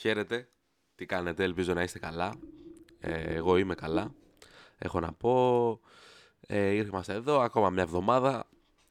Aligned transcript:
Χαίρετε, 0.00 0.48
τι 0.94 1.06
κάνετε, 1.06 1.44
ελπίζω 1.44 1.74
να 1.74 1.82
είστε 1.82 1.98
καλά. 1.98 2.34
Ε, 3.00 3.34
εγώ 3.34 3.56
είμαι 3.56 3.74
καλά. 3.74 4.14
Έχω 4.78 5.00
να 5.00 5.12
πω, 5.12 5.80
ε, 6.46 6.68
ήρθαμε 6.70 7.02
εδώ 7.08 7.40
ακόμα 7.40 7.70
μια 7.70 7.82
εβδομάδα, 7.82 8.46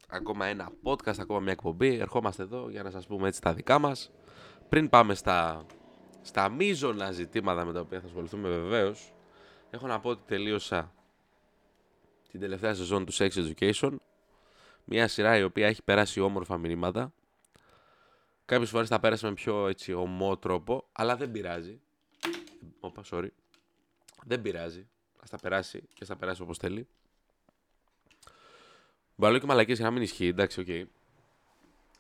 ακόμα 0.08 0.46
ένα 0.46 0.72
podcast, 0.84 1.20
ακόμα 1.20 1.40
μια 1.40 1.52
εκπομπή. 1.52 2.00
Ερχόμαστε 2.00 2.44
εδώ 2.44 2.70
για 2.70 2.84
να 2.84 2.90
σας 2.90 3.08
πούμε 3.08 3.28
έτσι 3.28 3.42
τα 3.42 3.54
δικά 3.54 3.80
μας. 3.80 4.12
Πριν 4.70 4.90
πάμε 4.90 5.16
στα, 5.16 5.66
στα 6.22 6.50
μείζωνα 6.50 7.12
ζητήματα 7.12 7.66
με 7.66 7.74
τα 7.74 7.80
οποία 7.80 8.00
θα 8.00 8.06
ασχοληθούμε 8.06 8.50
βεβαίως, 8.50 9.14
έχω 9.70 9.88
να 9.88 10.00
πω 10.00 10.10
ότι 10.10 10.22
τελείωσα 10.26 10.94
την 12.32 12.40
τελευταία 12.40 12.74
σεζόν 12.74 13.06
του 13.06 13.14
Sex 13.14 13.30
Education. 13.30 13.96
Μια 14.86 15.08
σειρά 15.08 15.38
η 15.38 15.44
οποία 15.44 15.68
έχει 15.68 15.84
περάσει 15.84 16.20
όμορφα 16.20 16.58
μηνύματα. 16.58 17.14
Κάποιες 18.50 18.70
φορές 18.70 18.90
τα 18.90 19.00
πέρασε 19.00 19.28
με 19.28 19.34
πιο 19.34 19.68
έτσι 19.68 19.94
ωμό 19.94 20.38
τρόπο, 20.38 20.88
αλλά 20.92 21.16
δεν 21.16 21.32
πειράζει. 21.32 21.82
Όπα, 22.80 23.04
sorry. 23.12 23.28
Δεν 24.24 24.42
πειράζει. 24.42 24.80
Ας 25.16 25.24
τα 25.30 25.38
περάσει 25.38 25.82
και 25.82 26.00
ας 26.02 26.08
τα 26.08 26.16
περάσει 26.16 26.42
όπως 26.42 26.58
θέλει. 26.58 26.88
Μπορεί 29.16 29.40
και 29.40 29.46
μαλακίες 29.46 29.78
για 29.78 29.86
να 29.86 29.92
μην 29.92 30.02
ισχύει, 30.02 30.28
εντάξει, 30.28 30.60
OK. 30.60 30.66
Okay. 30.70 30.84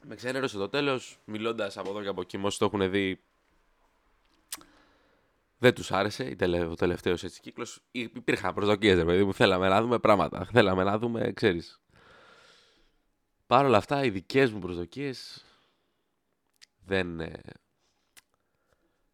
Με 0.03 0.15
ξένερωσε 0.15 0.57
το 0.57 0.69
τέλος, 0.69 1.19
μιλώντας 1.25 1.77
από 1.77 1.89
εδώ 1.89 2.01
και 2.01 2.07
από 2.07 2.21
εκεί, 2.21 2.37
όσοι 2.37 2.59
το 2.59 2.65
έχουν 2.65 2.91
δει. 2.91 3.21
Δεν 5.57 5.73
τους 5.73 5.91
άρεσε 5.91 6.35
ο 6.69 6.75
τελευταίος 6.75 7.23
έτσι 7.23 7.41
κύκλος. 7.41 7.81
Υπήρχαν 7.91 8.53
προσδοκίες, 8.53 8.97
ρε 8.97 9.05
παιδί 9.05 9.23
μου. 9.23 9.33
Θέλαμε 9.33 9.67
να 9.67 9.81
δούμε 9.81 9.99
πράγματα. 9.99 10.45
Θέλαμε 10.51 10.83
να 10.83 10.97
δούμε, 10.97 11.31
ξέρεις. 11.33 11.81
Παρ' 13.47 13.65
όλα 13.65 13.77
αυτά, 13.77 14.03
οι 14.03 14.09
δικές 14.09 14.51
μου 14.51 14.59
προσδοκίες 14.59 15.43
δεν, 16.89 17.19
ε, 17.19 17.41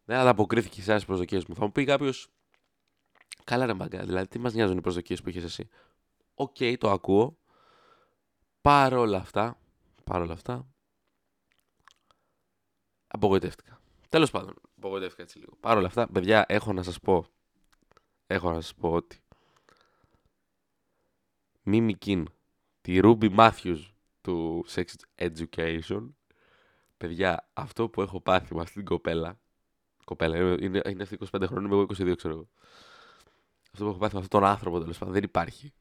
δεν 0.06 0.18
ανταποκρίθηκε 0.18 0.82
σε 0.82 0.92
άλλες 0.92 1.06
προσδοκίες 1.06 1.46
μου. 1.46 1.56
Θα 1.56 1.66
μου 1.66 1.72
πει 1.72 1.84
κάποιος, 1.84 2.28
καλά 3.44 3.66
ρε 3.66 3.74
μάγκα, 3.74 4.04
δηλαδή 4.06 4.28
τι 4.28 4.40
μας 4.40 4.54
νοιάζουν 4.54 4.78
οι 4.78 4.82
προσδοκίες 4.82 5.22
που 5.22 5.30
είχες 5.30 5.44
εσύ; 5.44 5.70
OK, 6.34 6.56
okay, 6.60 6.76
το 6.78 6.90
ακούω. 6.90 7.38
Παρ' 8.62 8.94
όλα 8.94 9.18
αυτά, 9.18 9.58
παρ' 10.04 10.22
όλα 10.22 10.34
αυτά, 10.34 10.68
απογοητεύτηκα. 13.08 13.80
Τέλος 14.10 14.32
πάντων, 14.32 14.54
απογοητεύτηκα 14.78 15.22
έτσι 15.24 15.38
λίγο. 15.40 15.56
Παρ' 15.60 15.78
όλα 15.78 15.88
αυτά, 15.88 16.08
παιδιά, 16.08 16.46
έχω 16.48 16.74
να 16.74 16.84
σας 16.84 17.00
πω, 17.00 17.26
έχω 18.28 18.52
να 18.52 18.62
σας 18.62 18.76
πω 18.76 18.92
ότι 18.92 19.20
Μίμη 21.64 21.94
Κιν, 21.94 22.28
τη 22.82 23.00
Ruby 23.04 23.36
Matthews 23.36 23.82
του 24.22 24.66
Sex 24.68 24.86
Education, 25.16 26.10
Παιδιά, 26.98 27.50
αυτό 27.54 27.90
που 27.90 28.02
έχω 28.02 28.22
πάθει 28.22 28.56
με 28.56 28.62
αυτή 28.62 28.74
την 28.74 28.86
κοπέλα. 28.86 29.40
Κοπέλα, 30.06 30.38
είναι, 30.38 30.82
είναι 30.90 31.04
αυτή 31.04 31.18
25 31.20 31.44
χρόνια, 31.46 31.68
είμαι 31.68 31.76
εγώ 31.76 31.82
22, 31.82 32.16
ξέρω 32.18 32.34
εγώ. 32.34 32.48
Αυτό 33.72 33.84
που 33.84 33.90
έχω 33.90 33.98
πάθει 34.00 34.14
με 34.16 34.22
αυτόν 34.22 34.42
τον 34.42 34.50
άνθρωπο 34.50 34.80
τέλος 34.80 34.98
πάντων 34.98 35.14
δεν 35.14 35.24
υπάρχει. 35.24 35.74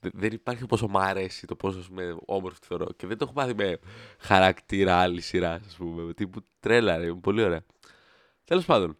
Δεν 0.00 0.32
υπάρχει 0.32 0.66
πόσο 0.66 0.88
μου 0.88 0.98
αρέσει 0.98 1.46
το 1.46 1.56
πόσο 1.56 1.86
με 1.90 2.16
όμορφη 2.24 2.58
θεωρώ. 2.62 2.86
Και 2.96 3.06
δεν 3.06 3.18
το 3.18 3.24
έχω 3.24 3.32
πάθει 3.32 3.54
με 3.54 3.78
χαρακτήρα 4.18 4.96
άλλη 4.96 5.20
σειράς, 5.20 5.66
ας 5.66 5.76
πούμε. 5.76 6.14
Τύπου 6.14 6.40
τρέλα, 6.60 6.96
ρε, 6.96 7.12
πολύ 7.14 7.42
ωραία. 7.42 7.64
Τέλος 8.44 8.64
πάντων. 8.64 8.98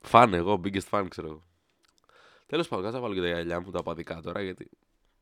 Φαν 0.00 0.34
εγώ, 0.34 0.60
biggest 0.64 0.88
fan, 0.90 1.06
ξέρω 1.08 1.26
εγώ. 1.26 1.42
Τέλος 2.46 2.68
πάντων, 2.68 2.84
κάτσα 2.84 3.00
βάλω 3.00 3.14
και 3.14 3.20
τα 3.20 3.26
γυαλιά 3.26 3.60
μου 3.60 3.70
τα 3.70 3.78
απαδικά 3.78 4.20
τώρα 4.20 4.42
γιατί 4.42 4.70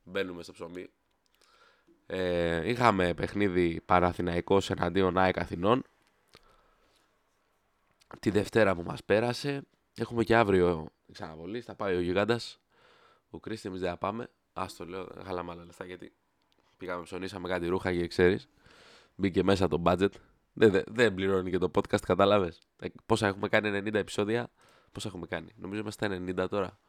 μπαίνουμε 0.03 0.43
στο 0.43 0.51
ψωμί. 0.51 0.89
Ε, 2.05 2.69
είχαμε 2.69 3.13
παιχνίδι 3.13 3.81
Παναθηναϊκός 3.85 4.69
εναντίον 4.69 5.17
ΑΕΚ 5.17 5.39
Αθηνών. 5.39 5.83
Τη 8.19 8.29
Δευτέρα 8.29 8.75
που 8.75 8.83
μας 8.83 9.03
πέρασε. 9.03 9.61
Έχουμε 9.97 10.23
και 10.23 10.35
αύριο 10.35 10.87
ξαναβολής. 11.11 11.65
Θα 11.65 11.75
πάει 11.75 11.95
ο 11.95 11.99
Γιγάντας. 11.99 12.59
Ο 13.29 13.39
Κρίστη 13.39 13.67
εμείς 13.67 13.79
δεν 13.79 13.89
θα 13.89 13.97
πάμε. 13.97 14.29
Ας 14.53 14.75
το 14.75 14.85
λέω, 14.85 15.07
χαλάμε 15.25 15.51
άλλα 15.51 15.65
λεφτά 15.65 15.85
γιατί 15.85 16.13
πήγαμε 16.77 17.03
ψωνίσαμε 17.03 17.47
κάτι 17.47 17.67
ρούχα 17.67 17.93
και 17.93 18.07
ξέρεις. 18.07 18.49
Μπήκε 19.15 19.43
μέσα 19.43 19.67
το 19.67 19.81
budget. 19.85 20.11
Δεν, 20.53 20.71
δεν, 20.71 20.83
δεν 20.87 21.13
πληρώνει 21.13 21.49
και 21.49 21.57
το 21.57 21.71
podcast, 21.75 22.01
κατάλαβες. 22.01 22.59
Ε, 22.79 22.87
πόσα 23.05 23.27
έχουμε 23.27 23.47
κάνει 23.47 23.79
90 23.79 23.93
επεισόδια. 23.93 24.49
Πόσα 24.91 25.07
έχουμε 25.07 25.27
κάνει. 25.27 25.51
Νομίζω 25.55 25.81
είμαστε 25.81 26.07
90 26.07 26.49
τώρα. 26.49 26.79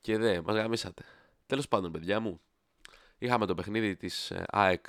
Και 0.00 0.18
δεν, 0.18 0.42
μας 0.44 0.56
γαμίσατε. 0.56 1.04
Τέλος 1.46 1.68
πάντων, 1.68 1.92
παιδιά 1.92 2.20
μου, 2.20 2.40
Είχαμε 3.22 3.46
το 3.46 3.54
παιχνίδι 3.54 3.96
της 3.96 4.30
ε, 4.30 4.44
ΑΕΚ, 4.48 4.86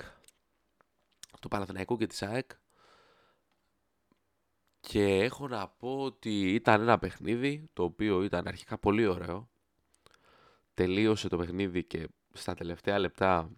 του 1.40 1.48
Παναθηναϊκού 1.48 1.96
και 1.96 2.06
της 2.06 2.22
ΑΕΚ 2.22 2.50
και 4.80 5.04
έχω 5.04 5.48
να 5.48 5.68
πω 5.68 6.02
ότι 6.02 6.54
ήταν 6.54 6.80
ένα 6.80 6.98
παιχνίδι 6.98 7.68
το 7.72 7.82
οποίο 7.82 8.22
ήταν 8.22 8.46
αρχικά 8.46 8.78
πολύ 8.78 9.06
ωραίο. 9.06 9.48
Τελείωσε 10.74 11.28
το 11.28 11.36
παιχνίδι 11.36 11.84
και 11.84 12.08
στα 12.32 12.54
τελευταία 12.54 12.98
λεπτά 12.98 13.50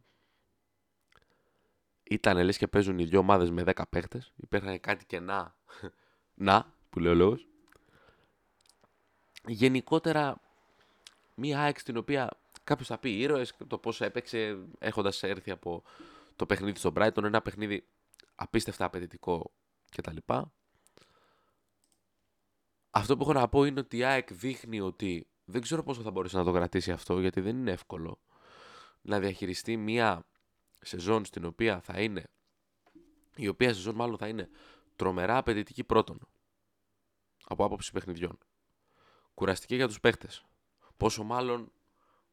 ήταν 2.02 2.44
λες 2.44 2.56
και 2.56 2.68
παίζουν 2.68 2.98
οι 2.98 3.04
δυο 3.04 3.18
ομάδες 3.18 3.50
με 3.50 3.62
10 3.66 3.82
παίχτες. 3.90 4.32
Υπήρχαν 4.36 4.80
κάτι 4.80 5.06
και 5.06 5.20
να, 5.20 5.56
να 6.34 6.74
που 6.90 6.98
λέει 6.98 7.12
ο 7.12 7.14
λόγος. 7.14 7.46
Γενικότερα 9.46 10.40
μία 11.34 11.60
ΑΕΚ 11.60 11.78
στην 11.78 11.96
οποία 11.96 12.43
Κάποιος 12.64 12.88
θα 12.88 12.98
πει 12.98 13.20
ήρωες, 13.20 13.54
το 13.66 13.78
πώς 13.78 14.00
έπαιξε 14.00 14.58
έχοντας 14.78 15.22
έρθει 15.22 15.50
από 15.50 15.82
το 16.36 16.46
παιχνίδι 16.46 16.78
στο 16.78 16.92
Brighton. 16.96 17.22
Ένα 17.22 17.42
παιχνίδι 17.42 17.86
απίστευτα 18.34 18.84
απαιτητικό 18.84 19.52
κτλ. 19.96 20.16
Αυτό 22.90 23.16
που 23.16 23.22
έχω 23.22 23.32
να 23.32 23.48
πω 23.48 23.64
είναι 23.64 23.80
ότι 23.80 23.96
η 23.96 24.04
ΑΕΚ 24.04 24.32
δείχνει 24.32 24.80
ότι 24.80 25.26
δεν 25.44 25.60
ξέρω 25.60 25.82
πόσο 25.82 26.02
θα 26.02 26.10
μπορέσει 26.10 26.36
να 26.36 26.44
το 26.44 26.52
κρατήσει 26.52 26.92
αυτό 26.92 27.20
γιατί 27.20 27.40
δεν 27.40 27.56
είναι 27.56 27.70
εύκολο 27.70 28.20
να 29.02 29.20
διαχειριστεί 29.20 29.76
μία 29.76 30.26
σεζόν 30.80 31.24
στην 31.24 31.44
οποία 31.44 31.80
θα 31.80 32.00
είναι 32.00 32.30
η 33.36 33.48
οποία 33.48 33.74
σεζόν 33.74 33.94
μάλλον 33.94 34.18
θα 34.18 34.28
είναι 34.28 34.48
τρομερά 34.96 35.36
απαιτητική 35.36 35.84
πρώτον 35.84 36.28
από 37.44 37.64
άποψη 37.64 37.92
παιχνιδιών 37.92 38.38
κουραστική 39.34 39.74
για 39.74 39.86
τους 39.86 40.00
παίχτες 40.00 40.44
πόσο 40.96 41.22
μάλλον 41.22 41.72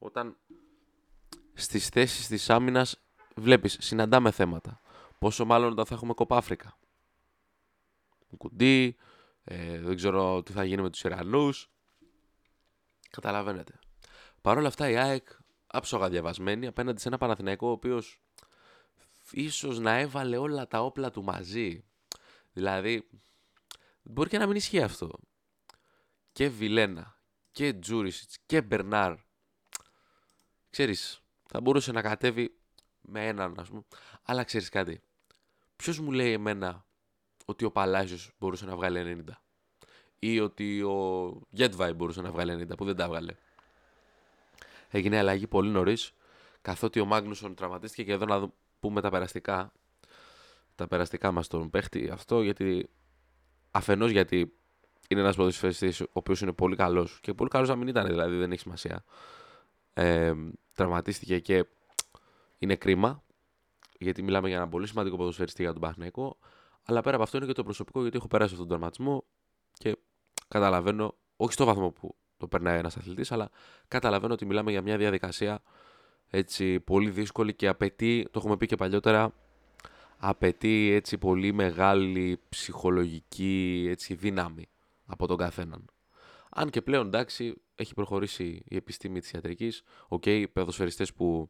όταν 0.02 0.38
στις 1.54 1.88
θέσεις 1.88 2.28
της 2.28 2.50
άμυνας 2.50 3.02
βλέπεις, 3.36 3.78
συναντάμε 3.80 4.32
θέματα. 4.32 4.82
Πόσο 5.20 5.46
μάλλον 5.46 5.72
όταν 5.72 5.86
θα 5.86 5.96
έχουμε 5.96 6.14
κοπάφρικα. 6.14 6.78
Κουντί, 8.38 8.98
ε, 9.44 9.80
δεν 9.80 9.96
ξέρω 9.96 10.44
τι 10.44 10.52
θα 10.52 10.64
γίνει 10.64 10.82
με 10.82 10.90
τους 10.90 11.04
Ιρανούς. 11.04 11.72
Καταλαβαίνετε. 13.10 13.80
Παρ' 14.42 14.58
όλα 14.58 14.68
αυτά 14.68 14.90
η 14.90 14.96
ΑΕΚ 14.96 15.28
άψογα 15.68 16.10
διαβασμένη 16.10 16.68
απέναντι 16.68 17.02
σε 17.02 17.08
ένα 17.08 17.18
Παναθηναϊκό 17.18 17.68
ο 17.68 17.72
οποίος 17.72 18.22
ίσως 19.32 19.80
να 19.80 19.98
έβαλε 19.98 20.38
όλα 20.38 20.68
τα 20.68 20.84
όπλα 20.84 21.12
του 21.12 21.24
μαζί. 21.24 21.84
Δηλαδή, 22.54 23.10
μπορεί 24.02 24.30
και 24.30 24.38
να 24.38 24.48
μην 24.48 24.56
ισχύει 24.56 24.82
αυτό. 24.82 25.20
Και 26.32 26.50
Βιλένα, 26.50 27.20
και 27.52 27.74
Τζούρισιτς, 27.74 28.38
και 28.46 28.62
Μπερνάρ 28.62 29.16
ξέρεις, 30.72 31.22
θα 31.50 31.62
μπορούσε 31.62 31.92
να 31.92 32.02
κατέβει 32.02 32.56
με 33.02 33.28
έναν, 33.28 33.56
ας 33.60 33.68
πούμε. 33.68 33.82
Αλλά 34.24 34.44
ξέρεις 34.44 34.70
κάτι. 34.70 35.02
Ποιος 35.76 36.00
μου 36.00 36.12
λέει 36.12 36.32
εμένα 36.32 36.86
ότι 37.46 37.66
ο 37.66 37.72
Παλάζιος 37.72 38.32
μπορούσε 38.40 38.66
να 38.66 38.76
βγάλει 38.76 39.24
90. 39.28 39.42
Ή 40.20 40.40
ότι 40.40 40.82
ο 40.82 41.32
Γετβάη 41.50 41.94
μπορούσε 41.94 42.22
να 42.22 42.32
βγάλει 42.32 42.68
90, 42.72 42.78
που 42.78 42.86
δεν 42.86 42.96
τα 42.96 43.08
βγάλε; 43.08 43.36
Έγινε 44.90 45.18
αλλαγή 45.18 45.48
πολύ 45.48 45.70
νωρίς, 45.70 46.14
καθότι 46.62 47.00
ο 47.00 47.06
Μάγνουσον 47.06 47.56
τραυματίστηκε 47.56 48.04
και 48.04 48.12
εδώ 48.12 48.26
να 48.26 48.52
πούμε 48.80 49.02
τα 49.02 49.10
περαστικά. 49.10 49.72
Τα 50.76 50.88
περαστικά 50.88 51.32
μας 51.32 51.48
τον 51.48 51.70
παίχτη 51.70 52.10
αυτό, 52.10 52.42
γιατί 52.42 52.90
αφενός 53.72 54.12
γιατί 54.12 54.54
είναι 55.08 55.22
ένας 55.22 55.36
ποδοσφαιριστής 55.36 56.02
ο 56.02 56.06
οποίος 56.12 56.42
είναι 56.42 56.52
πολύ 56.52 56.76
καλός 56.76 57.20
και 57.22 57.34
πολύ 57.34 57.50
καλός 57.50 57.68
να 57.68 57.76
μην 57.76 57.88
ήταν 57.88 58.06
δηλαδή, 58.06 58.36
δεν 58.36 58.52
έχει 58.52 58.62
σημασία 58.62 59.04
ε, 59.94 60.34
τραυματίστηκε 60.74 61.40
και 61.40 61.66
είναι 62.58 62.76
κρίμα 62.76 63.24
γιατί 64.00 64.22
μιλάμε 64.22 64.48
για 64.48 64.58
ένα 64.58 64.68
πολύ 64.68 64.88
σημαντικό 64.88 65.18
ποδοσφαιριστή 65.18 65.62
για 65.62 65.72
τον 65.72 65.82
Παχνέκο. 65.82 66.38
Αλλά 66.84 67.02
πέρα 67.02 67.16
από 67.16 67.24
αυτό 67.24 67.38
είναι 67.38 67.46
και 67.46 67.54
το 67.54 67.64
προσωπικό 67.64 68.02
γιατί 68.02 68.18
έχω 68.18 68.28
περάσει 68.28 68.54
αυτόν 68.54 68.68
τον 68.68 68.78
τραυματισμό 68.78 69.24
και 69.74 69.98
καταλαβαίνω, 70.48 71.16
όχι 71.36 71.54
στο 71.54 71.66
βαθμό 71.66 71.92
που 71.92 72.16
το 72.38 72.48
περνάει 72.48 72.78
ένας 72.78 72.98
αθλητής, 72.98 73.32
αλλά 73.32 73.50
καταλαβαίνω 73.88 74.34
ότι 74.34 74.46
μιλάμε 74.46 74.72
για 74.72 74.82
μια 74.82 74.98
διαδικασία 74.98 75.62
έτσι 76.30 76.80
πολύ 76.80 77.10
δύσκολη 77.10 77.54
και 77.54 77.68
απαιτεί, 77.68 78.28
το 78.32 78.40
έχουμε 78.40 78.58
πει 78.58 78.66
και 78.66 78.76
παλιότερα, 78.76 79.34
απαιτεί 80.18 80.92
έτσι 80.94 81.18
πολύ 81.18 81.54
μεγάλη 81.54 82.40
ψυχολογική 82.50 83.88
έτσι, 83.90 84.14
δύναμη 84.14 84.70
από 85.06 85.28
τον 85.28 85.38
καθέναν. 85.38 85.86
Αν 86.50 86.70
και 86.70 86.82
πλέον 86.82 87.08
εντάξει, 87.08 87.62
έχει 87.82 87.94
προχωρήσει 87.94 88.64
η 88.66 88.76
επιστήμη 88.76 89.20
της 89.20 89.32
ιατρικής. 89.32 89.84
OK, 90.08 90.24
okay, 90.26 90.46
οι 90.48 91.14
που 91.16 91.50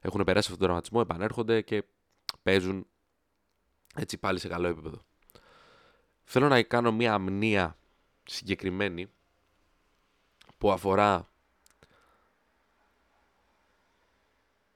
έχουν 0.00 0.24
περάσει 0.24 0.52
αυτόν 0.52 0.58
τον 0.58 0.66
τραυματισμό 0.66 1.00
επανέρχονται 1.02 1.60
και 1.60 1.84
παίζουν 2.42 2.86
έτσι 3.94 4.18
πάλι 4.18 4.38
σε 4.38 4.48
καλό 4.48 4.68
επίπεδο. 4.68 5.04
θέλω 6.24 6.48
να 6.48 6.62
κάνω 6.62 6.92
μία 6.92 7.14
αμνία 7.14 7.78
συγκεκριμένη 8.24 9.10
που 10.58 10.72
αφορά 10.72 11.28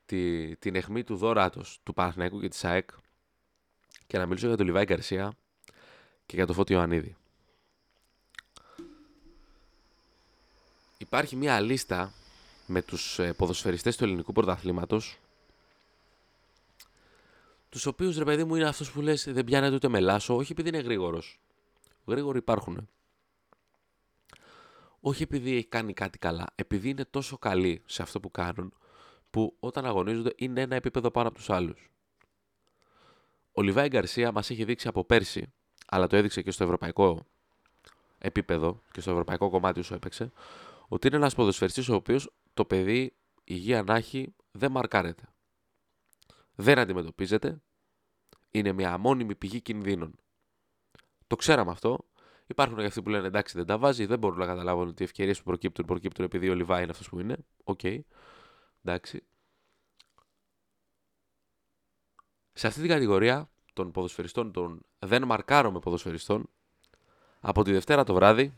τη, 0.06 0.56
την 0.56 0.74
αιχμή 0.74 1.04
του 1.04 1.16
δώράτος 1.16 1.80
του 1.82 1.94
Παναθηναϊκού 1.94 2.40
και 2.40 2.48
της 2.48 2.64
ΑΕΚ 2.64 2.90
και 4.06 4.18
να 4.18 4.26
μιλήσω 4.26 4.46
για 4.46 4.56
τον 4.56 4.66
Λιβάη 4.66 4.84
Γκαρσία 4.84 5.36
και 6.26 6.36
για 6.36 6.46
το 6.46 6.52
Φώτη 6.52 6.72
Ιωαννίδη. 6.72 7.16
Υπάρχει 10.98 11.36
μία 11.36 11.60
λίστα 11.60 12.12
με 12.66 12.82
τους 12.82 13.18
ε, 13.18 13.32
ποδοσφαιριστές 13.32 13.96
του 13.96 14.04
ελληνικού 14.04 14.32
πρωταθλήματος 14.32 15.18
τους 17.68 17.86
οποίους 17.86 18.16
ρε 18.16 18.24
παιδί 18.24 18.44
μου 18.44 18.54
είναι 18.54 18.68
αυτός 18.68 18.92
που 18.92 19.00
λες 19.00 19.24
δεν 19.28 19.44
πιάνεται 19.44 19.74
ούτε 19.74 19.88
με 19.88 20.00
λάσο, 20.00 20.36
όχι 20.36 20.52
επειδή 20.52 20.68
είναι 20.68 20.78
γρήγορος. 20.78 21.40
Γρήγοροι 22.06 22.38
υπάρχουν. 22.38 22.88
Όχι 25.00 25.22
επειδή 25.22 25.56
έχει 25.56 25.66
κάνει 25.66 25.92
κάτι 25.92 26.18
καλά, 26.18 26.46
επειδή 26.54 26.88
είναι 26.88 27.04
τόσο 27.04 27.38
καλοί 27.38 27.82
σε 27.86 28.02
αυτό 28.02 28.20
που 28.20 28.30
κάνουν, 28.30 28.72
που 29.30 29.56
όταν 29.60 29.86
αγωνίζονται 29.86 30.32
είναι 30.36 30.60
ένα 30.60 30.74
επίπεδο 30.74 31.10
πάνω 31.10 31.28
από 31.28 31.36
τους 31.36 31.50
άλλους. 31.50 31.90
Ο 33.52 33.62
Λιβάη 33.62 33.88
Γκαρσία 33.88 34.32
μας 34.32 34.50
έχει 34.50 34.64
δείξει 34.64 34.88
από 34.88 35.04
πέρσι, 35.04 35.52
αλλά 35.86 36.06
το 36.06 36.16
έδειξε 36.16 36.42
και 36.42 36.50
στο 36.50 36.64
ευρωπαϊκό 36.64 37.26
επίπεδο 38.18 38.82
και 38.92 39.00
στο 39.00 39.10
ευρωπαϊκό 39.10 39.50
κομμάτι 39.50 39.80
όσο 39.80 39.94
έπαιξε, 39.94 40.32
ότι 40.88 41.06
είναι 41.06 41.16
ένας 41.16 41.34
ποδοσφαιριστής 41.34 41.88
ο 41.88 41.94
οποίος 41.94 42.30
το 42.54 42.64
παιδί 42.64 43.16
υγεία 43.44 43.82
να 43.82 43.94
έχει 43.94 44.34
δεν 44.50 44.70
μαρκάρεται. 44.70 45.28
Δεν 46.54 46.78
αντιμετωπίζεται. 46.78 47.62
Είναι 48.50 48.72
μια 48.72 48.98
μόνιμη 48.98 49.34
πηγή 49.34 49.60
κινδύνων. 49.60 50.14
Το 51.26 51.36
ξέραμε 51.36 51.70
αυτό. 51.70 51.98
Υπάρχουν 52.46 52.76
και 52.76 52.84
αυτοί 52.84 53.02
που 53.02 53.08
λένε 53.08 53.26
εντάξει 53.26 53.56
δεν 53.56 53.66
τα 53.66 53.78
βάζει, 53.78 54.06
δεν 54.06 54.18
μπορούν 54.18 54.38
να 54.38 54.46
καταλάβουν 54.46 54.88
ότι 54.88 55.02
οι 55.02 55.04
ευκαιρίες 55.04 55.38
που 55.38 55.44
προκύπτουν 55.44 55.84
προκύπτουν 55.84 56.24
επειδή 56.24 56.48
ο 56.48 56.54
Λιβάη 56.54 56.82
είναι 56.82 56.90
αυτός 56.90 57.08
που 57.08 57.20
είναι. 57.20 57.36
OK. 57.64 57.80
Okay. 57.82 58.00
Εντάξει. 58.82 59.22
Σε 62.52 62.66
αυτή 62.66 62.80
την 62.80 62.88
κατηγορία 62.88 63.50
των 63.72 63.90
ποδοσφαιριστών, 63.90 64.52
των 64.52 64.82
δεν 64.98 65.24
μαρκάρομαι 65.24 65.78
ποδοσφαιριστών, 65.78 66.50
από 67.40 67.64
τη 67.64 67.72
Δευτέρα 67.72 68.04
το 68.04 68.14
βράδυ 68.14 68.54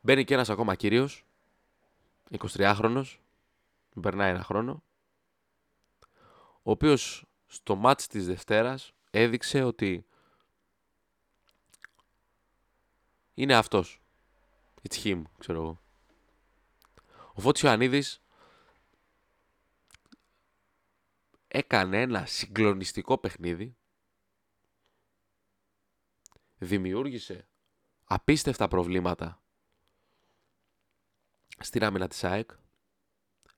μπαίνει 0.00 0.24
και 0.24 0.34
ένας 0.34 0.48
ακόμα 0.48 0.74
κύριος, 0.74 1.26
23χρονος, 2.38 3.18
περνάει 4.00 4.30
ένα 4.30 4.42
χρόνο, 4.42 4.82
ο 6.62 6.70
οποίος 6.70 7.24
στο 7.46 7.76
μάτς 7.76 8.06
της 8.06 8.26
Δευτέρας 8.26 8.92
έδειξε 9.10 9.62
ότι 9.62 10.06
είναι 13.34 13.54
αυτός. 13.54 14.00
It's 14.88 15.04
him, 15.04 15.22
ξέρω 15.38 15.60
εγώ. 15.60 15.80
Ο 17.34 17.40
Φώτης 17.40 17.62
Ιωαννίδης 17.62 18.22
έκανε 21.48 22.00
ένα 22.00 22.26
συγκλονιστικό 22.26 23.18
παιχνίδι, 23.18 23.76
δημιούργησε 26.58 27.48
απίστευτα 28.04 28.68
προβλήματα 28.68 29.39
στην 31.62 31.84
άμυνα 31.84 32.08
της 32.08 32.24
ΑΕΚ, 32.24 32.50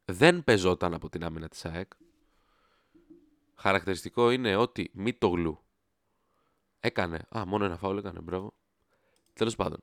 δεν 0.05 0.45
πεζόταν 0.45 0.95
από 0.95 1.09
την 1.09 1.25
άμυνα 1.25 1.49
της 1.49 1.65
ΑΕΚ. 1.65 1.93
Χαρακτηριστικό 3.55 4.31
είναι 4.31 4.57
ότι 4.57 4.91
μη 4.95 5.13
το 5.15 5.29
γλου 5.29 5.63
έκανε, 6.81 7.27
α 7.37 7.47
μόνο 7.47 7.65
ένα 7.65 7.77
φάουλ 7.77 7.99
έκανε, 7.99 8.21
μπράβο. 8.21 8.55
Τέλος 9.33 9.57
πάντων, 9.57 9.83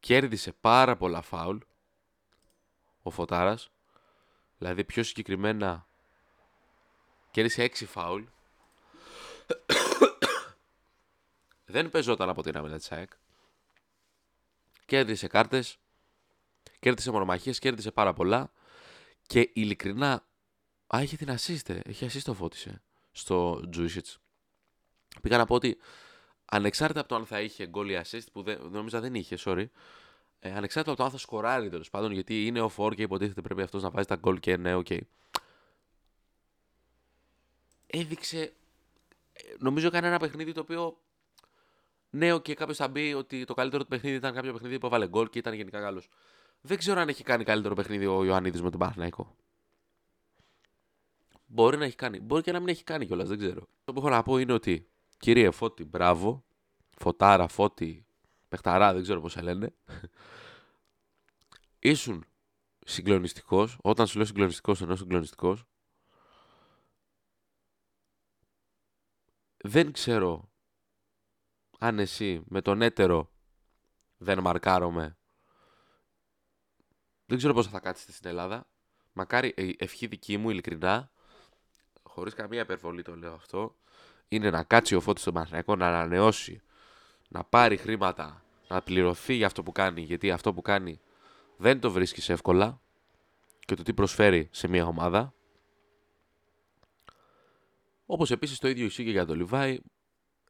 κέρδισε 0.00 0.52
πάρα 0.52 0.96
πολλά 0.96 1.22
φάουλ 1.22 1.58
ο 3.02 3.10
Φωτάρας, 3.10 3.70
δηλαδή 4.58 4.84
πιο 4.84 5.02
συγκεκριμένα 5.02 5.86
κέρδισε 7.30 7.62
6 7.62 7.86
φάουλ. 7.86 8.22
Δεν 11.64 11.90
παίζονταν 11.90 12.28
από 12.28 12.42
την 12.42 12.56
άμυνα 12.56 12.76
της 12.76 12.92
ΑΕΚ. 12.92 13.10
Κέρδισε 14.84 15.26
κάρτες, 15.26 15.78
κέρδισε 16.82 17.10
μονομαχίες, 17.10 17.58
κέρδισε 17.58 17.90
πάρα 17.90 18.12
πολλά 18.12 18.52
και 19.26 19.50
ειλικρινά, 19.52 20.26
α, 20.96 21.02
είχε 21.02 21.16
την 21.16 21.28
assist, 21.28 21.80
έχει 21.84 22.06
assist 22.06 22.22
ο 22.24 22.34
Φώτης 22.34 22.82
στο 23.12 23.68
Τζούρισιτς. 23.70 24.18
Πήγα 25.20 25.36
να 25.36 25.44
πω 25.44 25.54
ότι 25.54 25.78
ανεξάρτητα 26.44 27.00
από 27.00 27.08
το 27.08 27.14
αν 27.14 27.26
θα 27.26 27.40
είχε 27.40 27.66
γκολ 27.66 27.90
ή 27.90 28.00
assist, 28.04 28.26
που 28.32 28.42
δεν, 28.42 28.68
νόμιζα 28.70 29.00
δεν 29.00 29.14
είχε, 29.14 29.36
sorry, 29.44 29.64
ε, 30.38 30.52
ανεξάρτητα 30.52 30.90
από 30.90 30.96
το 30.96 31.04
αν 31.04 31.10
θα 31.10 31.18
σκοράρει 31.18 31.68
τέλος 31.68 31.90
πάντων, 31.90 32.12
γιατί 32.12 32.46
είναι 32.46 32.60
ο 32.60 32.68
φορ 32.68 32.94
και 32.94 33.02
υποτίθεται 33.02 33.40
πρέπει 33.40 33.62
αυτός 33.62 33.82
να 33.82 33.90
βάζει 33.90 34.06
τα 34.06 34.16
γκολ 34.16 34.38
και 34.38 34.56
ναι, 34.56 34.74
OK. 34.74 34.86
Okay. 34.90 35.00
Έδειξε, 37.86 38.52
νομίζω 39.58 39.86
έκανε 39.86 40.06
ένα 40.06 40.18
παιχνίδι 40.18 40.52
το 40.52 40.60
οποίο 40.60 40.98
ναι, 42.10 42.38
και 42.38 42.54
κάποιος 42.54 42.76
θα 42.76 42.88
μπει 42.88 43.14
ότι 43.14 43.44
το 43.44 43.54
καλύτερο 43.54 43.82
του 43.82 43.88
παιχνίδι 43.88 44.16
ήταν 44.16 44.34
κάποιο 44.34 44.52
παιχνίδι 44.52 44.78
που 44.78 44.86
έβαλε 44.86 45.08
γκολ 45.08 45.28
και 45.28 45.38
ήταν 45.38 45.54
γενικά 45.54 45.80
καλός. 45.80 46.08
Δεν 46.64 46.78
ξέρω 46.78 47.00
αν 47.00 47.08
έχει 47.08 47.22
κάνει 47.22 47.44
καλύτερο 47.44 47.74
παιχνίδι 47.74 48.06
ο 48.06 48.24
Ιωαννίδης 48.24 48.62
με 48.62 48.70
τον 48.70 48.78
Παναθηναϊκό. 48.78 49.36
Μπορεί 51.46 51.76
να 51.76 51.84
έχει 51.84 51.96
κάνει. 51.96 52.20
Μπορεί 52.20 52.42
και 52.42 52.52
να 52.52 52.58
μην 52.58 52.68
έχει 52.68 52.84
κάνει 52.84 53.06
κιόλας, 53.06 53.28
δεν 53.28 53.38
ξέρω. 53.38 53.68
Το 53.84 53.92
που 53.92 53.98
έχω 53.98 54.08
να 54.08 54.22
πω 54.22 54.38
είναι 54.38 54.52
ότι 54.52 54.88
κύριε 55.18 55.50
Φώτη, 55.50 55.84
μπράβο. 55.84 56.44
Φωτάρα, 56.98 57.48
Φώτη, 57.48 58.06
Πεχταρά, 58.48 58.92
δεν 58.92 59.02
ξέρω 59.02 59.20
πώς 59.20 59.32
σε 59.32 59.40
λένε. 59.40 59.74
Ήσουν 61.78 62.24
συγκλονιστικός. 62.78 63.78
Όταν 63.82 64.06
σου 64.06 64.16
λέω 64.16 64.26
συγκλονιστικός, 64.26 64.80
εννοώ 64.80 64.96
συγκλονιστικός. 64.96 65.64
Δεν 69.56 69.92
ξέρω 69.92 70.50
αν 71.78 71.98
εσύ 71.98 72.42
με 72.46 72.62
τον 72.62 72.82
έτερο 72.82 73.32
δεν 74.16 74.40
μαρκάρομαι. 74.40 75.16
Δεν 77.32 77.40
ξέρω 77.40 77.54
πώς 77.56 77.66
θα 77.66 77.80
κάτσετε 77.80 78.12
στην 78.12 78.28
Ελλάδα. 78.28 78.66
Μακάρι 79.12 79.54
ε, 79.56 79.68
ευχή 79.76 80.06
δική 80.06 80.36
μου, 80.36 80.50
ειλικρινά, 80.50 81.10
χωρίς 82.02 82.34
καμία 82.34 82.60
υπερβολή 82.60 83.02
το 83.02 83.16
λέω 83.16 83.34
αυτό, 83.34 83.74
είναι 84.28 84.50
να 84.50 84.62
κάτσει 84.62 84.94
ο 84.94 85.00
Φώτης 85.00 85.22
στον 85.22 85.34
Παναθηναϊκό 85.34 85.76
να 85.76 85.86
ανανεώσει, 85.86 86.62
να 87.28 87.44
πάρει 87.44 87.76
χρήματα, 87.76 88.44
να 88.68 88.82
πληρωθεί 88.82 89.34
για 89.34 89.46
αυτό 89.46 89.62
που 89.62 89.72
κάνει, 89.72 90.00
γιατί 90.00 90.30
αυτό 90.30 90.52
που 90.54 90.62
κάνει 90.62 91.00
δεν 91.56 91.80
το 91.80 91.90
βρίσκεις 91.90 92.28
εύκολα 92.28 92.80
και 93.58 93.74
το 93.74 93.82
τι 93.82 93.94
προσφέρει 93.94 94.48
σε 94.52 94.68
μια 94.68 94.86
ομάδα. 94.86 95.34
Όπως 98.06 98.30
επίσης 98.30 98.58
το 98.58 98.68
ίδιο 98.68 98.84
ισχύει 98.84 99.04
και 99.04 99.10
για 99.10 99.26
τον 99.26 99.36
Λιβάη. 99.36 99.78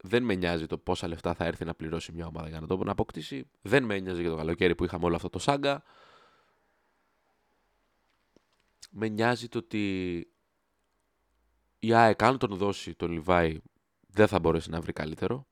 Δεν 0.03 0.23
με 0.23 0.35
νοιάζει 0.35 0.67
το 0.67 0.79
πόσα 0.79 1.09
λεφτά 1.09 1.35
θα 1.35 1.45
έρθει 1.45 1.65
να 1.65 1.75
πληρώσει 1.75 2.13
μια 2.13 2.27
ομάδα 2.27 2.49
για 2.49 2.61
να 2.61 2.67
το 2.67 2.77
να 2.77 2.93
αποκτήσει. 2.93 3.49
Δεν 3.63 3.85
με 3.85 3.99
νοιάζει 3.99 4.21
για 4.21 4.31
το 4.31 4.37
καλοκαίρι 4.37 4.75
που 4.75 4.85
είχαμε 4.85 5.05
όλο 5.05 5.17
αυτό 5.17 5.31
το 5.31 5.39
σάγκα. 5.39 5.83
Με 8.91 9.09
νοιάζει 9.09 9.49
το 9.49 9.59
ότι 9.59 10.27
η 11.79 11.95
ΑΕΚ 11.95 12.23
αν 12.23 12.39
τον 12.39 12.57
δώσει 12.57 12.95
τον 12.95 13.11
Λιβάη 13.11 13.61
δεν 14.07 14.29
θα 14.29 14.39
μπορέσει 14.39 14.71
να 14.71 14.81
βρει 14.81 14.93
καλύτερο. 14.93 15.47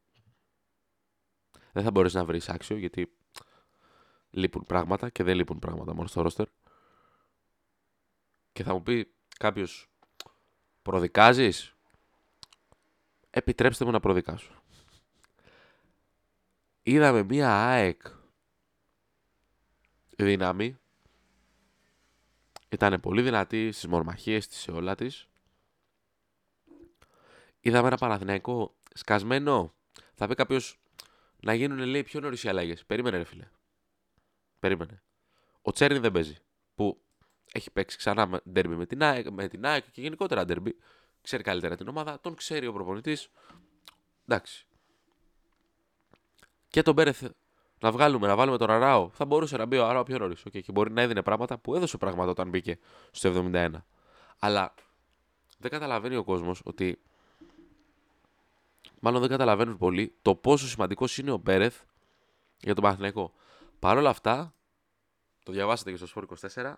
Δεν 1.73 1.83
θα 1.83 1.91
μπορέσει 1.91 2.17
να 2.17 2.25
βρει 2.25 2.41
άξιο 2.47 2.77
γιατί 2.77 3.13
λείπουν 4.31 4.65
πράγματα 4.65 5.11
και 5.11 5.23
δεν 5.23 5.37
λείπουν 5.37 5.59
πράγματα 5.59 5.95
μόνο 5.95 6.09
στο 6.09 6.21
ρόστερ. 6.23 6.47
Και 8.53 8.63
θα 8.63 8.73
μου 8.73 8.83
πει 8.83 9.15
κάποιος, 9.39 9.91
προδικάζεις; 10.83 11.75
Επιτρέψτε 13.31 13.85
μου 13.85 13.91
να 13.91 14.01
προδικάσω. 14.01 14.63
Είδαμε 16.83 17.23
μία 17.23 17.67
ΑΕΚ 17.67 18.03
δύναμη. 20.17 20.80
Ήταν 22.73 23.01
πολύ 23.01 23.23
δυνατή 23.23 23.73
στις 23.73 23.87
μορμαχίες 23.87 24.49
της 24.49 24.59
σε 24.59 24.71
όλα 24.71 24.95
της. 24.95 25.29
Είδαμε 27.61 27.87
ένα 27.87 27.97
Παναθηναϊκό 27.97 28.75
σκασμένο. 28.95 29.75
Θα 30.15 30.27
πει 30.27 30.35
κάποιος 30.35 30.81
να 31.41 31.55
γίνουν 31.55 31.79
λέει 31.79 32.03
πιο 32.03 32.21
νωρίς 32.21 32.45
οι 32.45 32.49
αλλαγές. 32.49 32.85
Περίμενε, 32.85 33.17
ρε 33.17 33.25
φίλε. 33.25 33.49
Περίμενε. 34.59 35.03
Ο 35.63 35.73
Τσέρνι 35.73 35.99
δεν 35.99 36.13
παίζει. 36.13 36.37
Που 36.75 37.01
έχει 37.53 37.71
παίξει 37.71 37.97
ξανά 37.97 38.43
ντέρμπι 38.51 38.75
με 38.75 38.87
την 38.87 39.03
ΑΕΚ, 39.03 39.31
με 39.31 39.49
την 39.49 39.67
ΑΕΚ 39.67 39.91
και 39.91 40.01
γενικότερα 40.01 40.45
ντέρμπι. 40.45 40.77
Ξέρει 41.23 41.43
καλύτερα 41.43 41.77
την 41.77 41.89
ομάδα. 41.89 42.21
Τον 42.21 42.35
ξέρει 42.35 42.67
ο 42.67 42.73
προπονητής. 42.73 43.31
Εντάξει. 44.27 44.67
Και 46.69 46.83
τον 46.83 46.95
Μπέρεθ 46.95 47.31
να 47.81 47.93
βγάλουμε, 47.93 48.27
να 48.27 48.37
βάλουμε 48.37 48.59
τον 48.59 48.71
Αράο. 48.71 49.11
Θα 49.13 49.25
μπορούσε 49.25 49.57
να 49.57 49.67
μπει 49.67 49.77
ο 49.77 49.87
Αράο 49.87 50.03
πιο 50.03 50.19
νωρίς. 50.19 50.43
Okay, 50.49 50.63
και 50.63 50.73
μπορεί 50.73 50.93
να 50.93 51.03
έδινε 51.03 51.23
πράγματα 51.23 51.59
που 51.59 51.75
έδωσε 51.75 51.97
πράγματα 51.97 52.31
όταν 52.31 52.49
μπήκε 52.49 52.79
στο 53.11 53.51
71. 53.53 53.71
Αλλά 54.39 54.75
δεν 55.59 55.71
καταλαβαίνει 55.71 56.17
ο 56.17 56.25
κόσμος 56.25 56.61
ότι 56.65 57.03
μάλλον 59.01 59.21
δεν 59.21 59.31
καταλαβαίνουν 59.31 59.77
πολύ 59.77 60.15
το 60.23 60.35
πόσο 60.35 60.69
σημαντικός 60.69 61.19
είναι 61.19 61.31
ο 61.31 61.37
Μπέρεθ 61.37 61.81
για 62.61 62.75
τον 62.75 62.83
Παναθηναϊκό. 62.83 63.33
Παρ' 63.79 63.97
όλα 63.97 64.11
αυτά, 64.11 64.55
το 65.43 65.53
διαβάσατε 65.53 65.91
και 65.91 65.97
στο 65.97 66.07
Σπορ 66.07 66.27
24, 66.55 66.75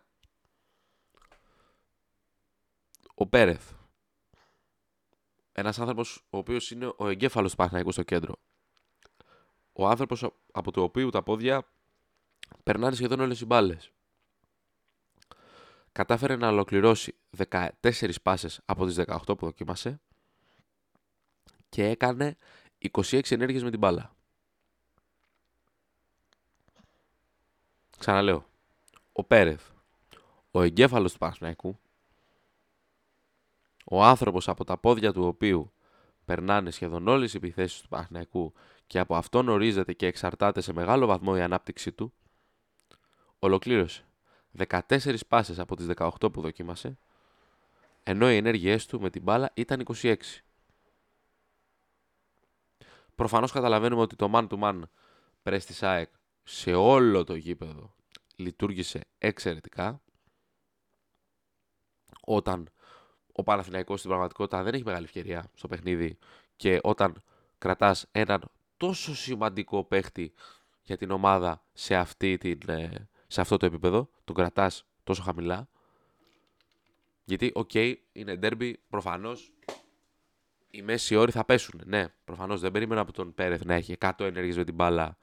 ο 3.14 3.26
Πέρεθ, 3.26 3.72
ένας 5.52 5.78
άνθρωπος 5.78 6.24
ο 6.30 6.38
οποίος 6.38 6.70
είναι 6.70 6.92
ο 6.96 7.08
εγκέφαλος 7.08 7.50
του 7.50 7.56
Παναθηναϊκού 7.56 7.92
στο 7.92 8.02
κέντρο, 8.02 8.34
ο 9.72 9.86
άνθρωπος 9.86 10.30
από 10.52 10.70
το 10.70 10.82
οποίο 10.82 11.10
τα 11.10 11.22
πόδια 11.22 11.68
περνάνε 12.62 12.94
σχεδόν 12.94 13.20
όλες 13.20 13.40
οι 13.40 13.46
μπάλες. 13.46 13.92
Κατάφερε 15.92 16.36
να 16.36 16.48
ολοκληρώσει 16.48 17.14
14 17.50 17.70
πάσες 18.22 18.60
από 18.64 18.86
τις 18.86 18.96
18 19.06 19.18
που 19.26 19.44
δοκίμασε 19.44 20.00
και 21.68 21.86
έκανε 21.88 22.36
26 22.90 23.30
ενέργειες 23.30 23.62
με 23.62 23.70
την 23.70 23.78
μπάλα. 23.78 24.14
Ξαναλέω. 27.98 28.46
Ο 29.12 29.24
Πέρεθ, 29.24 29.70
ο 30.50 30.62
εγκέφαλος 30.62 31.12
του 31.12 31.18
Παναθηναϊκού, 31.18 31.78
ο 33.84 34.02
άνθρωπος 34.02 34.48
από 34.48 34.64
τα 34.64 34.78
πόδια 34.78 35.12
του 35.12 35.24
οποίου 35.24 35.72
περνάνε 36.24 36.70
σχεδόν 36.70 37.08
όλες 37.08 37.34
οι 37.34 37.36
επιθέσεις 37.36 37.80
του 37.80 37.88
Παναθηναϊκού 37.88 38.52
και 38.86 38.98
από 38.98 39.16
αυτόν 39.16 39.48
ορίζεται 39.48 39.92
και 39.92 40.06
εξαρτάται 40.06 40.60
σε 40.60 40.72
μεγάλο 40.72 41.06
βαθμό 41.06 41.34
η 41.36 41.40
ανάπτυξή 41.40 41.92
του, 41.92 42.12
ολοκλήρωσε 43.38 44.04
14 44.68 45.16
πάσες 45.28 45.58
από 45.58 45.76
τις 45.76 45.86
18 45.96 46.32
που 46.32 46.40
δοκίμασε, 46.40 46.98
ενώ 48.02 48.30
οι 48.30 48.36
ενέργειές 48.36 48.86
του 48.86 49.00
με 49.00 49.10
την 49.10 49.22
μπάλα 49.22 49.50
ήταν 49.54 49.84
26. 50.02 50.14
Προφανώς 53.14 53.52
καταλαβαίνουμε 53.52 54.02
ότι 54.02 54.16
το 54.16 54.30
man 54.34 54.48
to 54.48 54.58
man 54.58 54.82
press 55.42 55.62
της 55.66 55.82
ΑΕΚ 55.82 56.10
σε 56.42 56.74
όλο 56.74 57.24
το 57.24 57.34
γήπεδο 57.34 57.94
λειτουργήσε 58.36 59.00
εξαιρετικά. 59.18 60.02
Όταν 62.20 62.70
ο 63.32 63.42
Παναθηναϊκός 63.42 63.98
στην 63.98 64.10
πραγματικότητα 64.10 64.62
δεν 64.62 64.74
έχει 64.74 64.84
μεγάλη 64.84 65.04
ευκαιρία 65.04 65.50
στο 65.54 65.68
παιχνίδι 65.68 66.18
και 66.56 66.78
όταν 66.82 67.22
κρατάς 67.58 68.06
έναν 68.12 68.50
τόσο 68.76 69.14
σημαντικό 69.14 69.84
παίχτη 69.84 70.32
για 70.82 70.96
την 70.96 71.10
ομάδα 71.10 71.64
σε, 71.72 71.94
αυτή 71.94 72.38
την, 72.38 72.58
ε, 72.66 73.08
σε 73.26 73.40
αυτό 73.40 73.56
το 73.56 73.66
επίπεδο, 73.66 74.08
τον 74.24 74.34
κρατάς 74.34 74.84
τόσο 75.04 75.22
χαμηλά. 75.22 75.68
Γιατί, 77.24 77.50
OK, 77.54 77.70
okay, 77.72 77.94
είναι 78.12 78.38
derby, 78.42 78.72
προφανώς 78.88 79.52
οι 80.70 80.82
μέση 80.82 81.14
όροι 81.14 81.32
θα 81.32 81.44
πέσουν. 81.44 81.80
Ναι, 81.84 82.08
προφανώς 82.24 82.60
δεν 82.60 82.70
περίμενα 82.70 83.00
από 83.00 83.12
τον 83.12 83.34
Πέρεθ 83.34 83.64
να 83.64 83.74
έχει 83.74 83.96
100 84.00 84.10
ενέργειες 84.18 84.56
με 84.56 84.64
την 84.64 84.74
μπάλα, 84.74 85.16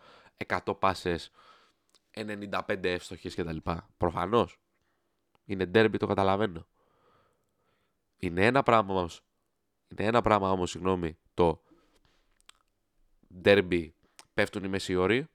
100 0.48 0.80
πάσες, 0.80 1.32
95 2.12 2.84
εύστοχες 2.84 3.36
κτλ. 3.36 3.58
Προφανώς. 3.98 4.60
Είναι 5.46 5.72
derby, 5.74 5.96
το 6.00 6.08
καταλαβαίνω. 6.08 6.68
Είναι 8.20 8.46
ένα 8.46 8.64
πράγμα 8.64 8.94
όμως, 8.94 9.22
είναι 9.88 10.08
ένα 10.08 10.22
πράγμα 10.22 10.52
όμως, 10.52 10.70
συγγνώμη, 10.70 11.18
το 11.34 11.62
derby 13.44 13.90
πέφτουν 14.34 14.64
οι 14.64 14.68
μέση 14.68 14.96
όροι 14.96 15.28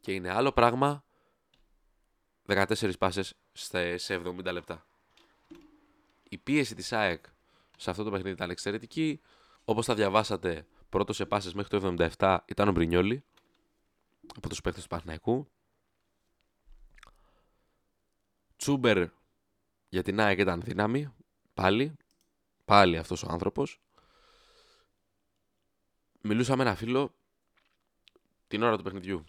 και 0.00 0.12
είναι 0.12 0.30
άλλο 0.30 0.52
πράγμα 0.52 1.04
14 2.46 2.98
πάσες 2.98 3.34
σε 3.94 4.14
70 4.24 4.52
λεπτά. 4.52 4.86
Η 6.28 6.38
πίεση 6.38 6.74
της 6.74 6.92
ΑΕΚ 6.92 7.24
σε 7.76 7.90
αυτό 7.90 8.04
το 8.04 8.10
παιχνίδι 8.10 8.34
ήταν 8.34 8.50
εξαιρετική. 8.50 9.20
Όπως 9.64 9.86
θα 9.86 9.94
διαβάσατε, 9.94 10.66
πρώτο 10.88 11.12
σε 11.12 11.26
πάσες 11.26 11.54
μέχρι 11.54 11.80
το 11.80 11.94
77 12.18 12.38
ήταν 12.46 12.68
ο 12.68 12.72
Μπρινιόλη 12.72 13.24
από 14.36 14.48
τους 14.48 14.60
παίκτες 14.60 14.82
του 14.82 14.88
Παναθηναϊκού. 14.88 15.50
Τσούμπερ 18.56 19.08
για 19.88 20.02
την 20.02 20.20
ΑΕΚ 20.20 20.38
ήταν 20.38 20.60
δύναμη, 20.60 21.14
πάλι. 21.54 21.96
Πάλι 22.64 22.98
αυτός 22.98 23.22
ο 23.22 23.28
άνθρωπος. 23.30 23.80
Μιλούσα 26.20 26.56
με 26.56 26.62
ένα 26.62 26.74
φίλο 26.74 27.14
την 28.46 28.62
ώρα 28.62 28.76
του 28.76 28.82
παιχνιδιού. 28.82 29.24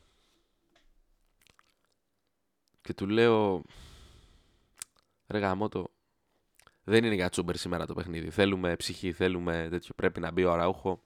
Και 2.81 2.93
του 2.93 3.07
λέω, 3.07 3.63
ρε 5.27 5.39
γαμώτο, 5.39 5.91
δεν 6.83 7.03
είναι 7.03 7.15
για 7.15 7.29
τσούμπερ 7.29 7.57
σήμερα 7.57 7.85
το 7.85 7.93
παιχνίδι. 7.93 8.29
Θέλουμε 8.29 8.75
ψυχή, 8.75 9.11
θέλουμε 9.11 9.67
τέτοιο. 9.69 9.93
Πρέπει 9.95 10.19
να 10.19 10.31
μπει 10.31 10.43
ο 10.43 10.51
Αραούχο 10.51 11.03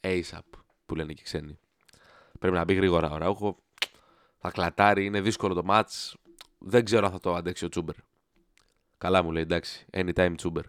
ASAP, 0.00 0.40
που 0.86 0.94
λένε 0.94 1.12
και 1.12 1.20
οι 1.20 1.24
ξένοι. 1.24 1.58
Πρέπει 2.38 2.54
να 2.54 2.64
μπει 2.64 2.74
γρήγορα 2.74 3.10
ο 3.10 3.14
Αραούχο. 3.14 3.58
Θα 4.38 4.50
κλατάρει, 4.50 5.04
είναι 5.04 5.20
δύσκολο 5.20 5.54
το 5.54 5.64
μάτς. 5.64 6.16
Δεν 6.58 6.84
ξέρω 6.84 7.06
αν 7.06 7.12
θα 7.12 7.20
το 7.20 7.34
αντέξει 7.34 7.64
ο 7.64 7.68
Τσούμπερ. 7.68 7.94
Καλά 9.00 9.22
μου 9.22 9.32
λέει, 9.32 9.42
εντάξει, 9.42 9.86
anytime 9.92 10.32
Τσούμπερ. 10.36 10.64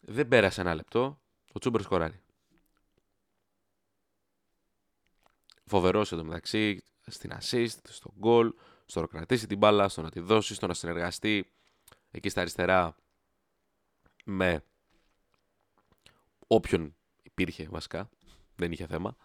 Δεν 0.00 0.28
πέρασε 0.28 0.60
ένα 0.60 0.74
λεπτό, 0.74 1.20
ο 1.52 1.58
Τσούμπερ 1.58 1.82
σκοράρει. 1.82 2.20
Φοβερός 5.64 6.10
μεταξύ 6.10 6.84
στην 7.06 7.32
assist, 7.40 7.78
στο 7.88 8.14
goal, 8.22 8.50
στο 8.86 9.00
να 9.00 9.06
κρατήσει 9.06 9.46
την 9.46 9.58
μπάλα, 9.58 9.88
στο 9.88 10.02
να 10.02 10.10
τη 10.10 10.20
δώσει, 10.20 10.54
στο 10.54 10.66
να 10.66 10.74
συνεργαστεί 10.74 11.52
εκεί 12.10 12.28
στα 12.28 12.40
αριστερά 12.40 12.96
με 14.24 14.64
όποιον 16.46 16.96
υπήρχε 17.22 17.68
βασικά, 17.70 18.08
δεν 18.56 18.72
είχε 18.72 18.86
θέμα. 18.86 19.16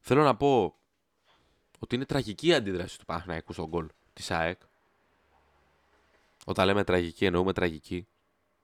Θέλω 0.00 0.22
να 0.22 0.36
πω 0.36 0.78
ότι 1.78 1.94
είναι 1.94 2.04
τραγική 2.06 2.46
η 2.46 2.54
αντίδραση 2.54 2.98
του 2.98 3.04
Παναθηναϊκού 3.04 3.52
στον 3.52 3.66
γκολ 3.66 3.88
της 4.12 4.30
ΑΕΚ. 4.30 4.62
Όταν 6.44 6.66
λέμε 6.66 6.84
τραγική 6.84 7.24
εννοούμε 7.24 7.52
τραγική. 7.52 8.08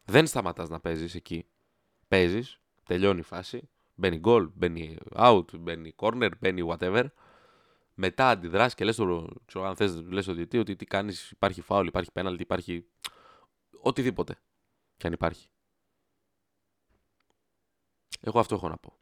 Δεν 0.04 0.26
σταματάς 0.26 0.68
να 0.68 0.80
παίζεις 0.80 1.14
εκεί. 1.14 1.46
Παίζεις, 2.08 2.60
τελειώνει 2.84 3.18
η 3.18 3.22
φάση, 3.22 3.68
μπαίνει 3.94 4.18
γκολ, 4.18 4.50
μπαίνει 4.54 4.96
out, 5.16 5.58
μπαίνει 5.58 5.94
corner, 5.98 6.30
μπαίνει 6.38 6.68
whatever 6.68 7.06
μετά 8.00 8.28
αντιδράσεις 8.28 8.74
και 8.74 8.84
λες 8.84 8.96
το, 8.96 9.28
ξέρω, 9.46 9.64
αν 9.64 9.76
θες, 9.76 10.02
λες 10.02 10.24
το 10.24 10.32
διετή 10.32 10.58
ότι 10.58 10.76
τι 10.76 10.84
κάνεις, 10.84 11.30
υπάρχει 11.30 11.60
φάουλ, 11.60 11.86
υπάρχει 11.86 12.12
πέναλτι, 12.12 12.42
υπάρχει 12.42 12.86
οτιδήποτε 13.80 14.38
και 14.96 15.06
αν 15.06 15.12
υπάρχει. 15.12 15.48
Εγώ 18.20 18.38
αυτό 18.38 18.54
έχω 18.54 18.68
να 18.68 18.76
πω. 18.76 18.96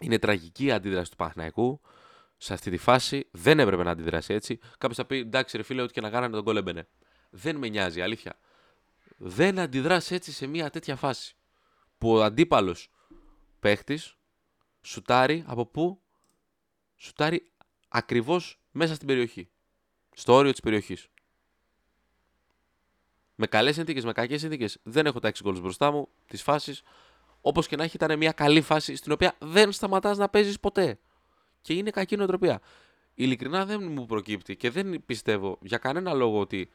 Είναι 0.00 0.18
τραγική 0.18 0.64
η 0.64 0.72
αντίδραση 0.72 1.10
του 1.10 1.16
Παναθηναϊκού 1.16 1.80
σε 2.36 2.52
αυτή 2.52 2.70
τη 2.70 2.76
φάση. 2.76 3.28
Δεν 3.30 3.58
έπρεπε 3.58 3.82
να 3.82 3.90
αντιδράσει 3.90 4.34
έτσι. 4.34 4.58
Κάποιος 4.78 4.96
θα 4.96 5.04
πει 5.04 5.16
εντάξει, 5.16 5.56
ρε 5.56 5.62
φίλε, 5.62 5.82
ό,τι 5.82 5.92
και 5.92 6.00
να 6.00 6.10
κάνανε 6.10 6.34
τον 6.34 6.44
κόλλεμπενε. 6.44 6.88
Δεν 7.36 7.56
με 7.56 7.68
νοιάζει, 7.68 8.02
αλήθεια. 8.02 8.38
Δεν 9.16 9.58
αντιδράσει 9.58 10.14
έτσι 10.14 10.32
σε 10.32 10.46
μια 10.46 10.70
τέτοια 10.70 10.96
φάση. 10.96 11.36
Που 11.98 12.14
ο 12.14 12.22
αντίπαλος 12.22 12.90
παίχτης 13.60 14.16
σουτάρει 14.82 15.44
από 15.46 15.66
πού; 15.66 16.00
Σουτάρει 16.96 17.50
ακριβώς 17.88 18.60
μέσα 18.70 18.94
στην 18.94 19.06
περιοχή. 19.06 19.48
Στο 20.14 20.32
όριο 20.32 20.50
της 20.50 20.60
περιοχής. 20.60 21.08
Με 23.34 23.46
καλές 23.46 23.74
συνθήκες, 23.74 24.04
με 24.04 24.12
κακές 24.12 24.40
συνθήκες. 24.40 24.78
Δεν 24.82 25.06
έχω 25.06 25.18
τα 25.18 25.28
6 25.28 25.42
γκολ 25.42 25.60
μπροστά 25.60 25.90
μου. 25.90 26.08
Τι 26.26 26.36
φάσει. 26.36 26.76
Όπως 27.40 27.66
και 27.66 27.76
να 27.76 27.84
έχει, 27.84 27.96
ήταν 27.96 28.18
μια 28.18 28.32
καλή 28.32 28.60
φάση 28.60 28.96
στην 28.96 29.12
οποία 29.12 29.36
δεν 29.38 29.72
σταματάς 29.72 30.18
να 30.18 30.28
παίζεις 30.28 30.60
ποτέ. 30.60 30.98
Και 31.60 31.74
είναι 31.74 31.90
κακή 31.90 32.16
νοοτροπία. 32.16 32.60
Ειλικρινά 33.14 33.66
δεν 33.66 33.92
μου 33.92 34.06
προκύπτει 34.06 34.56
και 34.56 34.70
δεν 34.70 35.04
πιστεύω 35.06 35.58
για 35.62 35.78
κανένα 35.78 36.12
λόγο 36.12 36.40
ότι 36.40 36.70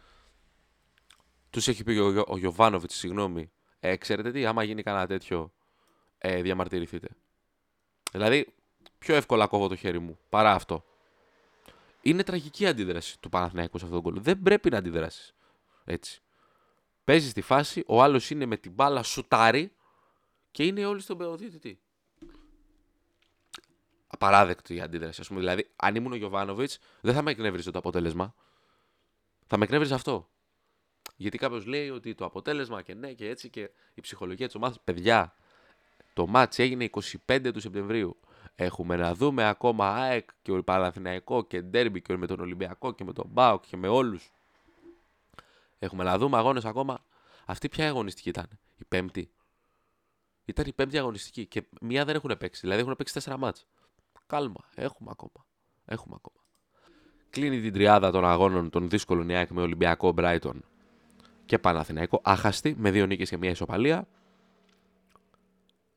τους 1.49 1.67
έχει 1.67 1.83
πει 1.83 1.91
ο, 1.91 2.23
ο 2.27 2.37
Γιωβάνοβιτς, 2.37 2.95
συγγνώμη. 2.95 3.51
Ε, 3.79 3.95
ξέρετε 3.95 4.31
τι, 4.31 4.45
άμα 4.45 4.63
γίνει 4.63 4.83
κανένα 4.83 5.07
τέτοιο, 5.07 5.53
ε, 6.17 6.41
διαμαρτυρηθείτε. 6.41 7.07
Δηλαδή, 8.11 8.53
πιο 8.97 9.15
εύκολα 9.15 9.47
κόβω 9.47 9.67
το 9.67 9.75
χέρι 9.75 9.99
μου 9.99 10.19
παρά 10.29 10.51
αυτό. 10.51 10.83
Είναι 12.01 12.23
τραγική 12.23 12.65
αντίδραση 12.65 13.19
του 13.19 13.29
Παναθηναϊκού 13.29 13.77
σε 13.77 13.85
αυτόν 13.85 14.01
τον 14.01 14.11
κόλλο. 14.11 14.23
Δεν 14.23 14.41
πρέπει 14.41 14.69
να 14.69 14.77
αντιδράσεις. 14.77 15.35
Έτσι. 15.85 16.21
Παίζεις 17.03 17.33
τη 17.33 17.41
φάση, 17.41 17.83
ο 17.87 18.03
άλλος 18.03 18.29
είναι 18.29 18.45
με 18.45 18.57
την 18.57 18.71
μπάλα 18.71 19.03
σουτάρι 19.03 19.71
και 20.51 20.63
είναι 20.63 20.85
όλοι 20.85 21.01
στον 21.01 21.17
παιδιοτήτη. 21.17 21.79
Απαράδεκτη 24.07 24.75
η 24.75 24.81
αντίδραση. 24.81 25.21
Ας 25.21 25.27
πούμε. 25.27 25.39
Δηλαδή, 25.39 25.69
αν 25.75 25.95
ήμουν 25.95 26.11
ο 26.11 26.15
Γιωβάνοβιτς, 26.15 26.79
δεν 27.01 27.13
θα 27.13 27.21
με 27.21 27.31
εκνεύριζε 27.31 27.71
το 27.71 27.79
αποτέλεσμα. 27.79 28.35
Θα 29.47 29.57
με 29.57 29.63
εκνεύριζε 29.63 29.93
αυτό. 29.93 30.29
Γιατί 31.19 31.37
κάποιος 31.37 31.65
λέει 31.65 31.89
ότι 31.89 32.15
το 32.15 32.25
αποτέλεσμα 32.25 32.81
και 32.81 32.93
ναι 32.93 33.13
και 33.13 33.29
έτσι 33.29 33.49
και 33.49 33.69
η 33.93 34.01
ψυχολογία 34.01 34.45
της 34.45 34.55
ομάδας. 34.55 34.79
Παιδιά, 34.83 35.33
το 36.13 36.27
μάτς 36.27 36.59
έγινε 36.59 36.89
25 37.27 37.51
του 37.53 37.59
Σεπτεμβρίου. 37.59 38.19
Έχουμε 38.55 38.95
να 38.95 39.15
δούμε 39.15 39.47
ακόμα 39.47 39.93
ΑΕΚ 39.93 40.29
και 40.41 40.51
ο 40.51 40.63
Παναθηναϊκό 40.63 41.43
και 41.43 41.61
Ντέρμπι 41.61 42.01
και 42.01 42.17
με 42.17 42.27
τον 42.27 42.39
Ολυμπιακό 42.39 42.93
και 42.93 43.03
με 43.03 43.13
τον 43.13 43.25
Μπάουκ 43.29 43.63
και 43.67 43.77
με 43.77 43.87
όλους. 43.87 44.31
Έχουμε 45.79 46.03
να 46.03 46.17
δούμε 46.17 46.37
αγώνες 46.37 46.65
ακόμα. 46.65 47.05
Αυτή 47.45 47.69
ποια 47.69 47.87
αγωνιστική 47.87 48.29
ήταν. 48.29 48.47
Η 48.77 48.85
πέμπτη. 48.87 49.31
Ήταν 50.45 50.65
η 50.67 50.73
πέμπτη 50.73 50.97
αγωνιστική 50.97 51.45
και 51.45 51.63
μία 51.81 52.05
δεν 52.05 52.15
έχουν 52.15 52.37
παίξει. 52.37 52.61
Δηλαδή 52.61 52.81
έχουν 52.81 52.95
παίξει 52.95 53.13
τέσσερα 53.13 53.37
μάτς. 53.37 53.67
Κάλμα. 54.27 54.69
Έχουμε 54.75 55.09
ακόμα. 55.11 55.45
Έχουμε 55.85 56.15
ακόμα. 56.17 56.43
Κλείνει 57.29 57.61
την 57.61 57.73
τριάδα 57.73 58.11
των 58.11 58.25
αγώνων 58.25 58.69
των 58.69 58.89
δύσκολων 58.89 59.29
η 59.29 59.47
με 59.49 59.61
Ολυμπιακό 59.61 60.11
Μπράιτον 60.11 60.63
και 61.49 61.59
Παναθηναϊκό. 61.59 62.21
Άχαστη 62.23 62.75
με 62.77 62.91
δύο 62.91 63.05
νίκες 63.05 63.29
και 63.29 63.37
μία 63.37 63.49
ισοπαλία. 63.49 64.07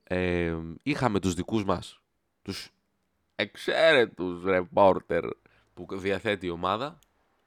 Ε, 0.03 0.57
είχαμε 0.83 1.21
τους 1.21 1.35
δικούς 1.35 1.65
μας, 1.65 2.01
τους 2.43 2.71
εξαίρετους 3.35 4.45
ρεπόρτερ 4.45 5.25
που 5.75 5.87
διαθέτει 5.91 6.47
η 6.47 6.51
ομάδα, 6.51 6.99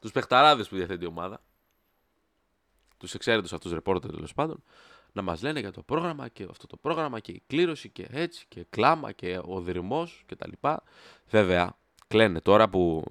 τους 0.01 0.11
παιχταράδες 0.11 0.67
που 0.69 0.75
διαθέτει 0.75 1.03
η 1.03 1.07
ομάδα, 1.07 1.43
τους 2.97 3.13
εξαίρετους 3.13 3.53
αυτούς 3.53 3.71
ρεπόρτερ 3.71 4.11
τέλος 4.11 4.33
πάντων, 4.33 4.63
να 5.11 5.21
μας 5.21 5.41
λένε 5.41 5.59
για 5.59 5.71
το 5.71 5.83
πρόγραμμα 5.83 6.27
και 6.27 6.47
αυτό 6.49 6.67
το 6.67 6.77
πρόγραμμα 6.77 7.19
και 7.19 7.31
η 7.31 7.43
κλήρωση 7.47 7.89
και 7.89 8.07
έτσι 8.09 8.45
και 8.47 8.65
κλάμα 8.69 9.11
και 9.11 9.39
ο 9.45 9.61
δρυμός 9.61 10.23
και 10.25 10.35
τα 10.35 10.47
λοιπά. 10.47 10.83
Βέβαια, 11.29 11.77
κλαίνε 12.07 12.41
τώρα 12.41 12.69
που 12.69 13.03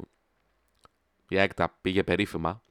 η 1.29 1.39
ΑΕΚΤΑ 1.39 1.79
πήγε 1.81 2.05
περίφημα, 2.05 2.63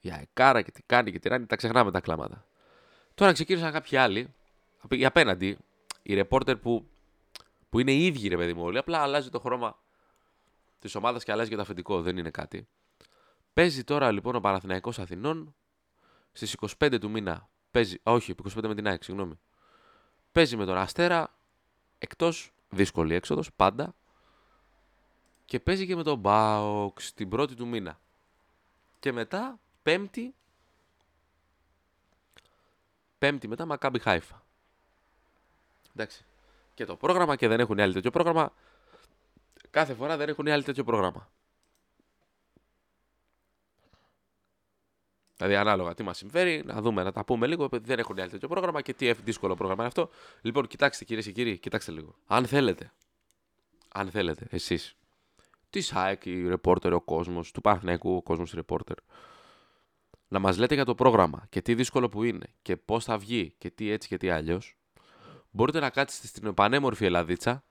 η 0.00 0.10
ΑΕΚΑΡΑ 0.10 0.62
και 0.62 0.70
τι 0.70 0.82
κάνει 0.82 1.12
και 1.12 1.18
τι 1.18 1.28
ράνει, 1.28 1.46
τα 1.46 1.56
ξεχνάμε 1.56 1.90
τα 1.90 2.00
κλάματα. 2.00 2.44
Τώρα 3.14 3.32
ξεκίνησαν 3.32 3.72
κάποιοι 3.72 3.96
άλλοι, 3.96 4.34
οι 4.88 5.04
απέναντι, 5.04 5.58
οι 6.02 6.14
ρεπόρτερ 6.14 6.56
που, 6.56 6.88
που 7.70 7.78
είναι 7.78 7.92
οι 7.92 8.06
ίδιοι 8.06 8.28
ρε 8.28 8.36
παιδί 8.36 8.54
μου 8.54 8.62
όλοι, 8.62 8.78
απλά 8.78 8.98
αλλάζει 8.98 9.30
το 9.30 9.40
χρώμα 9.40 9.78
της 10.78 10.94
ομάδας 10.94 11.24
και 11.24 11.32
αλλάζει 11.32 11.48
και 11.48 11.56
το 11.56 11.62
αφεντικό, 11.62 12.02
δεν 12.02 12.16
είναι 12.16 12.30
κάτι. 12.30 12.68
Παίζει 13.54 13.84
τώρα 13.84 14.10
λοιπόν 14.10 14.34
ο 14.34 14.40
Παναθηναϊκός 14.40 14.98
Αθηνών 14.98 15.54
στις 16.32 16.56
25 16.78 16.98
του 17.00 17.10
μήνα 17.10 17.48
Παίζει, 17.70 18.00
όχι, 18.02 18.34
25 18.54 18.62
με 18.62 18.74
την 18.74 18.86
ΑΕΚ, 18.86 19.04
συγγνώμη. 19.04 19.38
Παίζει 20.32 20.56
με 20.56 20.64
τον 20.64 20.76
Αστέρα, 20.76 21.34
εκτός 21.98 22.52
δύσκολη 22.68 23.14
έξοδος, 23.14 23.52
πάντα. 23.52 23.94
Και 25.44 25.60
παίζει 25.60 25.86
και 25.86 25.96
με 25.96 26.02
τον 26.02 26.18
Μπάοξ 26.18 27.14
την 27.14 27.28
πρώτη 27.28 27.54
του 27.54 27.66
μήνα. 27.66 28.00
Και 28.98 29.12
μετά, 29.12 29.58
πέμπτη, 29.88 30.34
πέμπτη 33.18 33.48
μετά 33.48 33.64
Μακάμπι 33.64 33.98
Χάιφα. 33.98 34.44
Εντάξει. 35.92 36.24
Και 36.74 36.84
το 36.84 36.96
πρόγραμμα 36.96 37.36
και 37.36 37.48
δεν 37.48 37.60
έχουν 37.60 37.80
άλλη 37.80 37.92
τέτοιο 37.92 38.10
πρόγραμμα. 38.10 38.52
Κάθε 39.70 39.94
φορά 39.94 40.16
δεν 40.16 40.28
έχουν 40.28 40.48
άλλη 40.48 40.62
τέτοιο 40.62 40.84
πρόγραμμα. 40.84 41.30
Δηλαδή, 45.36 45.54
ανάλογα 45.54 45.94
τι 45.94 46.02
μας 46.02 46.16
συμφέρει, 46.16 46.62
να 46.64 46.80
δούμε, 46.80 47.02
να 47.02 47.12
τα 47.12 47.24
πούμε 47.24 47.46
λίγο. 47.46 47.68
Δεν 47.72 47.98
έχουν 47.98 48.20
άλλο 48.20 48.30
τέτοιο 48.30 48.48
πρόγραμμα 48.48 48.82
και 48.82 48.94
τι 48.94 49.12
δύσκολο 49.12 49.54
πρόγραμμα 49.54 49.82
είναι 49.82 49.92
αυτό. 49.96 50.10
Λοιπόν, 50.40 50.66
κοιτάξτε 50.66 51.04
κυρίες 51.04 51.24
και 51.24 51.32
κύριοι, 51.32 51.58
κοιτάξτε 51.58 51.92
λίγο. 51.92 52.14
Αν 52.26 52.46
θέλετε, 52.46 52.92
αν 53.88 54.10
θέλετε, 54.10 54.46
εσείς, 54.50 54.96
της 55.70 55.86
ΣΑΕΚ, 55.86 56.26
η 56.26 56.48
ρεπόρτερ, 56.48 56.92
ο 56.92 57.00
κόσμος, 57.00 57.50
του 57.52 57.60
Παναθηναϊκού, 57.60 58.16
ο 58.16 58.22
κόσμος 58.22 58.52
ρεπόρτερ, 58.52 58.96
να 60.28 60.38
μας 60.38 60.58
λέτε 60.58 60.74
για 60.74 60.84
το 60.84 60.94
πρόγραμμα 60.94 61.46
και 61.48 61.62
τι 61.62 61.74
δύσκολο 61.74 62.08
που 62.08 62.22
είναι 62.22 62.46
και 62.62 62.76
πώς 62.76 63.04
θα 63.04 63.18
βγει 63.18 63.54
και 63.58 63.70
τι 63.70 63.90
έτσι 63.90 64.08
και 64.08 64.16
τι 64.16 64.30
αλλιώς, 64.30 64.76
μπορείτε 65.50 65.80
να 65.80 65.90
κάτσετε 65.90 66.26
στην 66.26 66.54
πανέμορφη 66.54 67.04
Ελλαδίτσα. 67.04 67.62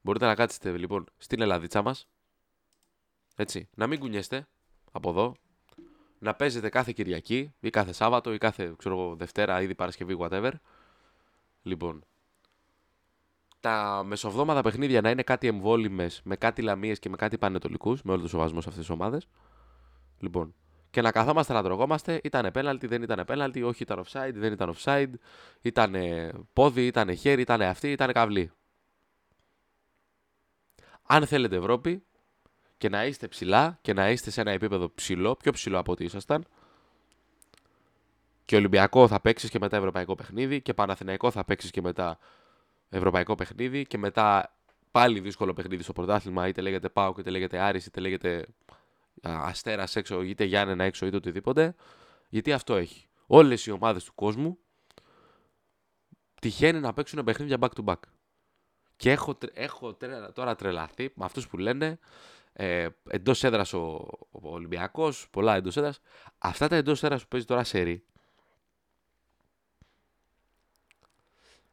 Μπορείτε 0.00 0.26
να 0.26 0.34
κάτσετε 0.34 0.76
λοιπόν 0.76 1.06
στην 1.16 1.40
Ελλαδίτσα 1.40 1.82
μας. 1.82 2.08
Έτσι, 3.36 3.68
να 3.74 3.86
μην 3.86 3.98
κουνιέστε 3.98 4.46
από 4.92 5.10
εδώ, 5.10 5.34
να 6.18 6.34
παίζετε 6.34 6.68
κάθε 6.68 6.92
Κυριακή 6.92 7.54
ή 7.60 7.70
κάθε 7.70 7.92
Σάββατο 7.92 8.32
ή 8.32 8.38
κάθε 8.38 8.74
ξέρω, 8.76 9.14
Δευτέρα, 9.14 9.62
ήδη 9.62 9.74
Παρασκευή, 9.74 10.16
whatever. 10.20 10.52
Λοιπόν, 11.62 12.04
τα 13.60 14.02
μεσοβδόμαδα 14.04 14.62
παιχνίδια 14.62 15.00
να 15.00 15.10
είναι 15.10 15.22
κάτι 15.22 15.46
εμβόλυμες 15.46 16.20
με 16.24 16.36
κάτι 16.36 16.62
λαμίες 16.62 16.98
και 16.98 17.08
με 17.08 17.16
κάτι 17.16 17.38
πανετολικούς, 17.38 18.02
με 18.02 18.12
όλο 18.12 18.22
το 18.22 18.28
σοβασμό 18.28 18.60
σε 18.60 18.68
αυτές 18.68 18.84
τις 18.86 18.94
ομάδες. 18.94 19.28
Λοιπόν, 20.18 20.54
και 20.94 21.02
να 21.02 21.12
καθόμαστε 21.12 21.52
να 21.52 21.62
τρογόμαστε, 21.62 22.20
ήταν 22.22 22.50
πέναλτι, 22.52 22.86
δεν 22.86 23.02
ήταν 23.02 23.24
πέναλτι, 23.26 23.62
όχι 23.62 23.82
ήταν 23.82 24.04
offside, 24.04 24.32
δεν 24.34 24.52
ήταν 24.52 24.74
offside, 24.76 25.10
ήταν 25.60 25.94
πόδι, 26.52 26.86
ήταν 26.86 27.16
χέρι, 27.16 27.40
ήταν 27.40 27.62
αυτή, 27.62 27.90
ήταν 27.90 28.12
καυλή. 28.12 28.50
Αν 31.02 31.26
θέλετε 31.26 31.56
Ευρώπη, 31.56 32.04
και 32.78 32.88
να 32.88 33.06
είστε 33.06 33.28
ψηλά 33.28 33.78
και 33.80 33.92
να 33.92 34.10
είστε 34.10 34.30
σε 34.30 34.40
ένα 34.40 34.50
επίπεδο 34.50 34.92
ψηλό, 34.94 35.36
πιο 35.36 35.52
ψηλό 35.52 35.78
από 35.78 35.92
ό,τι 35.92 36.04
ήσασταν. 36.04 36.44
Και 38.44 38.56
Ολυμπιακό 38.56 39.08
θα 39.08 39.20
παίξεις 39.20 39.50
και 39.50 39.58
μετά 39.58 39.76
Ευρωπαϊκό 39.76 40.14
παιχνίδι 40.14 40.62
και 40.62 40.74
Παναθηναϊκό 40.74 41.30
θα 41.30 41.44
παίξεις 41.44 41.70
και 41.70 41.82
μετά 41.82 42.18
Ευρωπαϊκό 42.88 43.34
παιχνίδι 43.34 43.86
και 43.86 43.98
μετά 43.98 44.54
πάλι 44.90 45.20
δύσκολο 45.20 45.52
παιχνίδι 45.52 45.82
στο 45.82 45.92
πρωτάθλημα, 45.92 46.48
είτε 46.48 46.60
λέγεται 46.60 46.88
Πάο, 46.88 47.14
είτε 47.18 47.30
λέγεται 47.30 47.58
Άρης, 47.58 47.86
είτε 47.86 48.00
λέγεται 48.00 48.46
Αστέρας 49.22 49.96
έξω, 49.96 50.22
είτε 50.22 50.44
Γιάννενα 50.44 50.84
έξω, 50.84 51.06
είτε 51.06 51.16
οτιδήποτε. 51.16 51.74
Γιατί 52.28 52.52
αυτό 52.52 52.74
έχει. 52.76 53.06
Όλες 53.26 53.66
οι 53.66 53.70
ομάδες 53.70 54.04
του 54.04 54.14
κόσμου 54.14 54.58
τυχαίνει 56.40 56.80
να 56.80 56.92
παίξουν 56.92 57.24
παιχνίδια 57.24 57.56
back 57.60 57.68
to 57.68 57.84
back. 57.84 58.00
Και 58.96 59.10
έχω, 59.10 59.38
έχω 59.52 59.96
τώρα 60.34 60.54
τρελαθεί 60.54 61.12
με 61.14 61.24
αυτούς 61.24 61.48
που 61.48 61.58
λένε 61.58 61.98
ε, 62.52 62.88
εντός 63.08 63.44
έδρας 63.44 63.72
ο, 63.72 64.08
ο 64.30 64.48
Ολυμπιακός, 64.48 65.28
πολλά 65.30 65.54
εντός 65.54 65.76
έδρας. 65.76 66.00
Αυτά 66.38 66.68
τα 66.68 66.76
εντός 66.76 67.02
έδρας 67.02 67.22
που 67.22 67.28
παίζει 67.28 67.46
τώρα 67.46 67.64
σε 67.64 67.80
ρί. 67.80 68.04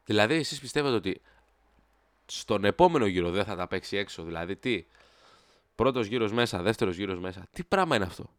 Δηλαδή, 0.04 0.34
εσείς 0.34 0.60
πιστεύετε 0.60 0.96
ότι 0.96 1.22
στον 2.26 2.66
επόμενο 2.66 3.06
γύρο 3.06 3.32
δεν 3.32 3.46
θα 3.46 3.56
τα 3.56 3.68
παίξει 3.68 3.98
έξω. 3.98 4.24
Δηλαδή, 4.24 4.56
τι; 4.56 4.86
Πρώτος 5.82 6.08
γύρος 6.08 6.32
μέσα, 6.32 6.62
δεύτερος 6.62 6.96
γύρος 6.96 7.20
μέσα. 7.20 7.48
Τι 7.52 7.64
πράγμα 7.64 7.96
είναι 7.96 8.06
αυτό; 8.06 8.30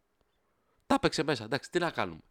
Τα 0.87 0.99
παίξε 0.99 1.23
μέσα. 1.23 1.43
Εντάξει, 1.43 1.71
τι 1.71 1.79
να 1.79 1.91
κάνουμε; 1.91 2.21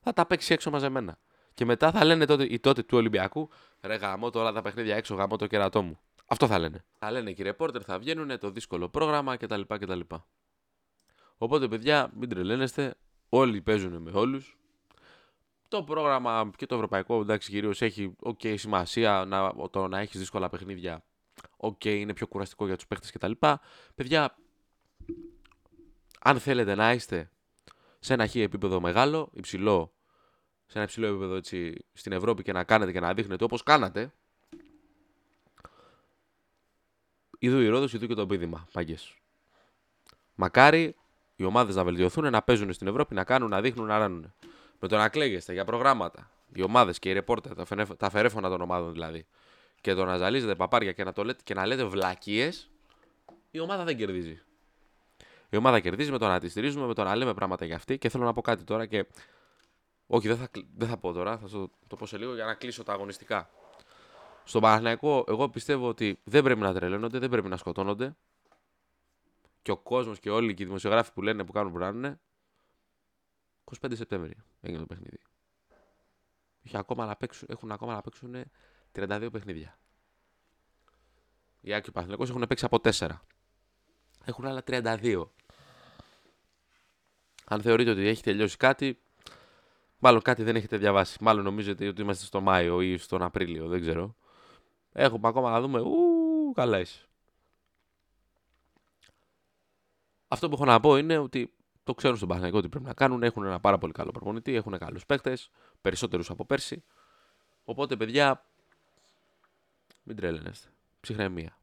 Θα 0.00 0.12
τα 0.12 0.26
παίξει 0.26 0.52
έξω 0.52 0.70
μαζεμένα. 0.70 1.18
Και 1.54 1.64
μετά 1.64 1.90
θα 1.90 2.04
λένε 2.04 2.24
τότε, 2.24 2.44
οι 2.44 2.60
τότε 2.60 2.82
του 2.82 2.98
Ολυμπιακού, 2.98 3.48
ρε 3.80 3.94
γαμώ 3.94 4.30
τώρα 4.30 4.52
τα 4.52 4.62
παιχνίδια 4.62 4.96
έξω, 4.96 5.14
γαμώ 5.14 5.36
το 5.36 5.46
κερατό 5.46 5.82
μου. 5.82 5.98
Αυτό 6.26 6.46
θα 6.46 6.58
λένε. 6.58 6.84
Θα 6.98 7.10
λένε 7.10 7.32
και 7.32 7.42
οι 7.42 7.44
ρεπόρτερ, 7.44 7.82
θα 7.84 7.98
βγαίνουν 7.98 8.38
το 8.38 8.50
δύσκολο 8.50 8.88
πρόγραμμα 8.88 9.36
κτλ. 9.36 9.60
κτλ. 9.60 10.00
Οπότε, 11.36 11.68
παιδιά, 11.68 12.10
μην 12.14 12.28
τρελαίνεστε. 12.28 12.94
Όλοι 13.28 13.62
παίζουν 13.62 14.02
με 14.02 14.10
όλους. 14.14 14.58
Το 15.68 15.82
πρόγραμμα 15.82 16.50
και 16.56 16.66
το 16.66 16.74
ευρωπαϊκό, 16.74 17.20
εντάξει, 17.20 17.50
κυρίως 17.50 17.82
έχει 17.82 18.16
okay, 18.22 18.58
σημασία 18.58 19.24
να, 19.26 19.68
το 19.70 19.88
να 19.88 19.98
έχεις 19.98 20.18
δύσκολα 20.18 20.48
παιχνίδια. 20.48 21.04
OK, 21.56 21.80
okay, 21.84 21.94
είναι 21.94 22.12
πιο 22.12 22.26
κουραστικό 22.26 22.66
για 22.66 22.76
τους 22.76 22.86
παίχτες 22.86 23.08
κτλ. 23.12 23.32
Παιδιά, 23.94 24.34
αν 26.26 26.40
θέλετε 26.40 26.74
να 26.74 26.92
είστε 26.92 27.30
σε 27.98 28.12
ένα 28.12 28.26
χι 28.26 28.40
επίπεδο 28.40 28.80
μεγάλο, 28.80 29.30
υψηλό, 29.32 29.92
σε 30.66 30.72
ένα 30.74 30.82
υψηλό 30.82 31.06
επίπεδο 31.06 31.34
έτσι, 31.34 31.74
στην 31.92 32.12
Ευρώπη 32.12 32.42
και 32.42 32.52
να 32.52 32.64
κάνετε 32.64 32.92
και 32.92 33.00
να 33.00 33.14
δείχνετε 33.14 33.44
όπως 33.44 33.62
κάνατε, 33.62 34.12
Ιδού 37.38 37.60
η 37.60 37.68
Ρόδος, 37.68 37.92
ιδού 37.92 38.06
και 38.06 38.14
το 38.14 38.26
πήδημα, 38.26 38.66
παγκές. 38.72 39.14
Μακάρι 40.34 40.96
οι 41.36 41.44
ομάδες 41.44 41.74
να 41.74 41.84
βελτιωθούν, 41.84 42.30
να 42.30 42.42
παίζουν 42.42 42.72
στην 42.72 42.86
Ευρώπη, 42.86 43.14
να 43.14 43.24
κάνουν, 43.24 43.50
να 43.50 43.60
δείχνουν, 43.60 43.86
να 43.86 43.98
ράνουν. 43.98 44.34
Με 44.78 44.88
το 44.88 44.96
να 44.96 45.08
κλαίγεστε 45.08 45.52
για 45.52 45.64
προγράμματα, 45.64 46.30
οι 46.52 46.62
ομάδες 46.62 46.98
και 46.98 47.10
οι 47.10 47.12
ρεπόρτερ, 47.12 47.54
τα, 47.54 47.86
τα 47.96 48.10
φερέφωνα 48.10 48.48
των 48.48 48.60
ομάδων 48.60 48.92
δηλαδή, 48.92 49.26
και 49.80 49.94
το 49.94 50.04
να 50.04 50.16
ζαλίζετε 50.16 50.54
παπάρια 50.54 50.92
και 50.92 51.04
να, 51.04 51.12
το 51.12 51.24
λέτε, 51.24 51.40
και 51.44 51.54
να 51.54 51.66
λέτε 51.66 51.84
βλακίες, 51.84 52.70
η 53.50 53.60
ομάδα 53.60 53.84
δεν 53.84 53.96
κερδίζει. 53.96 54.42
Η 55.54 55.56
ομάδα 55.56 55.80
κερδίζει 55.80 56.10
με 56.10 56.18
το 56.18 56.26
να 56.28 56.40
τη 56.40 56.48
στηρίζουμε, 56.48 56.86
με 56.86 56.94
το 56.94 57.04
να 57.04 57.16
λέμε 57.16 57.34
πράγματα 57.34 57.64
για 57.64 57.76
αυτή. 57.76 57.98
Και 57.98 58.08
θέλω 58.08 58.24
να 58.24 58.32
πω 58.32 58.40
κάτι 58.40 58.64
τώρα 58.64 58.86
και. 58.86 59.06
Όχι, 60.06 60.28
δεν 60.28 60.36
θα, 60.36 60.48
δεν 60.76 60.88
θα 60.88 60.96
πω 60.96 61.12
τώρα, 61.12 61.38
θα 61.38 61.48
το, 61.48 61.70
το 61.86 61.96
πω 61.96 62.06
σε 62.06 62.18
λίγο 62.18 62.34
για 62.34 62.44
να 62.44 62.54
κλείσω 62.54 62.82
τα 62.82 62.92
αγωνιστικά. 62.92 63.50
Στον 64.44 64.60
Παναθηναϊκό, 64.60 65.24
εγώ 65.28 65.48
πιστεύω 65.48 65.88
ότι 65.88 66.20
δεν 66.24 66.42
πρέπει 66.42 66.60
να 66.60 66.74
τρελαίνονται, 66.74 67.18
δεν 67.18 67.28
πρέπει 67.28 67.48
να 67.48 67.56
σκοτώνονται. 67.56 68.16
Και 69.62 69.70
ο 69.70 69.76
κόσμος 69.76 70.18
και 70.18 70.30
όλοι 70.30 70.54
και 70.54 70.62
οι 70.62 70.66
δημοσιογράφοι 70.66 71.12
που 71.12 71.22
λένε 71.22 71.44
που 71.44 71.52
κάνουν 71.52 72.18
που 73.64 73.72
25 73.80 73.96
Σεπτέμβρη 73.96 74.36
έγινε 74.60 74.80
το 74.80 74.86
παιχνίδι. 74.86 75.18
Έχει 76.62 76.76
ακόμα 76.76 77.06
να 77.06 77.16
παίξουν, 77.16 77.48
έχουν 77.50 77.72
ακόμα 77.72 77.94
να 77.94 78.00
παίξουν 78.00 78.44
32 78.94 79.28
παιχνίδια. 79.32 79.78
Οι 81.60 81.74
Άκη 81.74 81.90
Παναθηναϊκός 81.90 82.30
έχουν 82.30 82.44
παίξει 82.48 82.64
από 82.64 82.78
4. 82.82 83.08
Έχουν 84.24 84.46
άλλα 84.46 84.62
32. 84.66 85.24
Αν 87.44 87.60
θεωρείτε 87.60 87.90
ότι 87.90 88.06
έχει 88.06 88.22
τελειώσει 88.22 88.56
κάτι, 88.56 88.98
μάλλον 89.98 90.22
κάτι 90.22 90.42
δεν 90.42 90.56
έχετε 90.56 90.76
διαβάσει. 90.76 91.18
Μάλλον 91.20 91.44
νομίζετε 91.44 91.86
ότι 91.86 92.02
είμαστε 92.02 92.24
στο 92.24 92.40
Μάιο 92.40 92.80
ή 92.80 92.96
στον 92.96 93.22
Απρίλιο, 93.22 93.68
δεν 93.68 93.80
ξέρω. 93.80 94.16
Έχουμε 94.92 95.28
ακόμα 95.28 95.50
να 95.50 95.60
δούμε. 95.60 95.80
Ου, 95.80 96.52
καλά 96.54 96.78
είσαι. 96.78 97.06
Αυτό 100.28 100.48
που 100.48 100.54
έχω 100.54 100.64
να 100.64 100.80
πω 100.80 100.96
είναι 100.96 101.18
ότι 101.18 101.54
το 101.84 101.94
ξέρουν 101.94 102.16
στον 102.16 102.28
Παναγιώτο 102.28 102.60
τι 102.60 102.68
πρέπει 102.68 102.84
να 102.84 102.94
κάνουν. 102.94 103.22
Έχουν 103.22 103.44
ένα 103.44 103.60
πάρα 103.60 103.78
πολύ 103.78 103.92
καλό 103.92 104.10
προπονητή, 104.10 104.54
έχουν 104.54 104.78
καλούς 104.78 105.06
παίκτες. 105.06 105.50
περισσότερους 105.80 106.30
από 106.30 106.44
πέρσι. 106.46 106.84
Οπότε, 107.64 107.96
παιδιά, 107.96 108.46
μην 110.02 110.16
τρέλαινεστε. 110.16 110.68
Ψυχραιμία. 111.00 111.58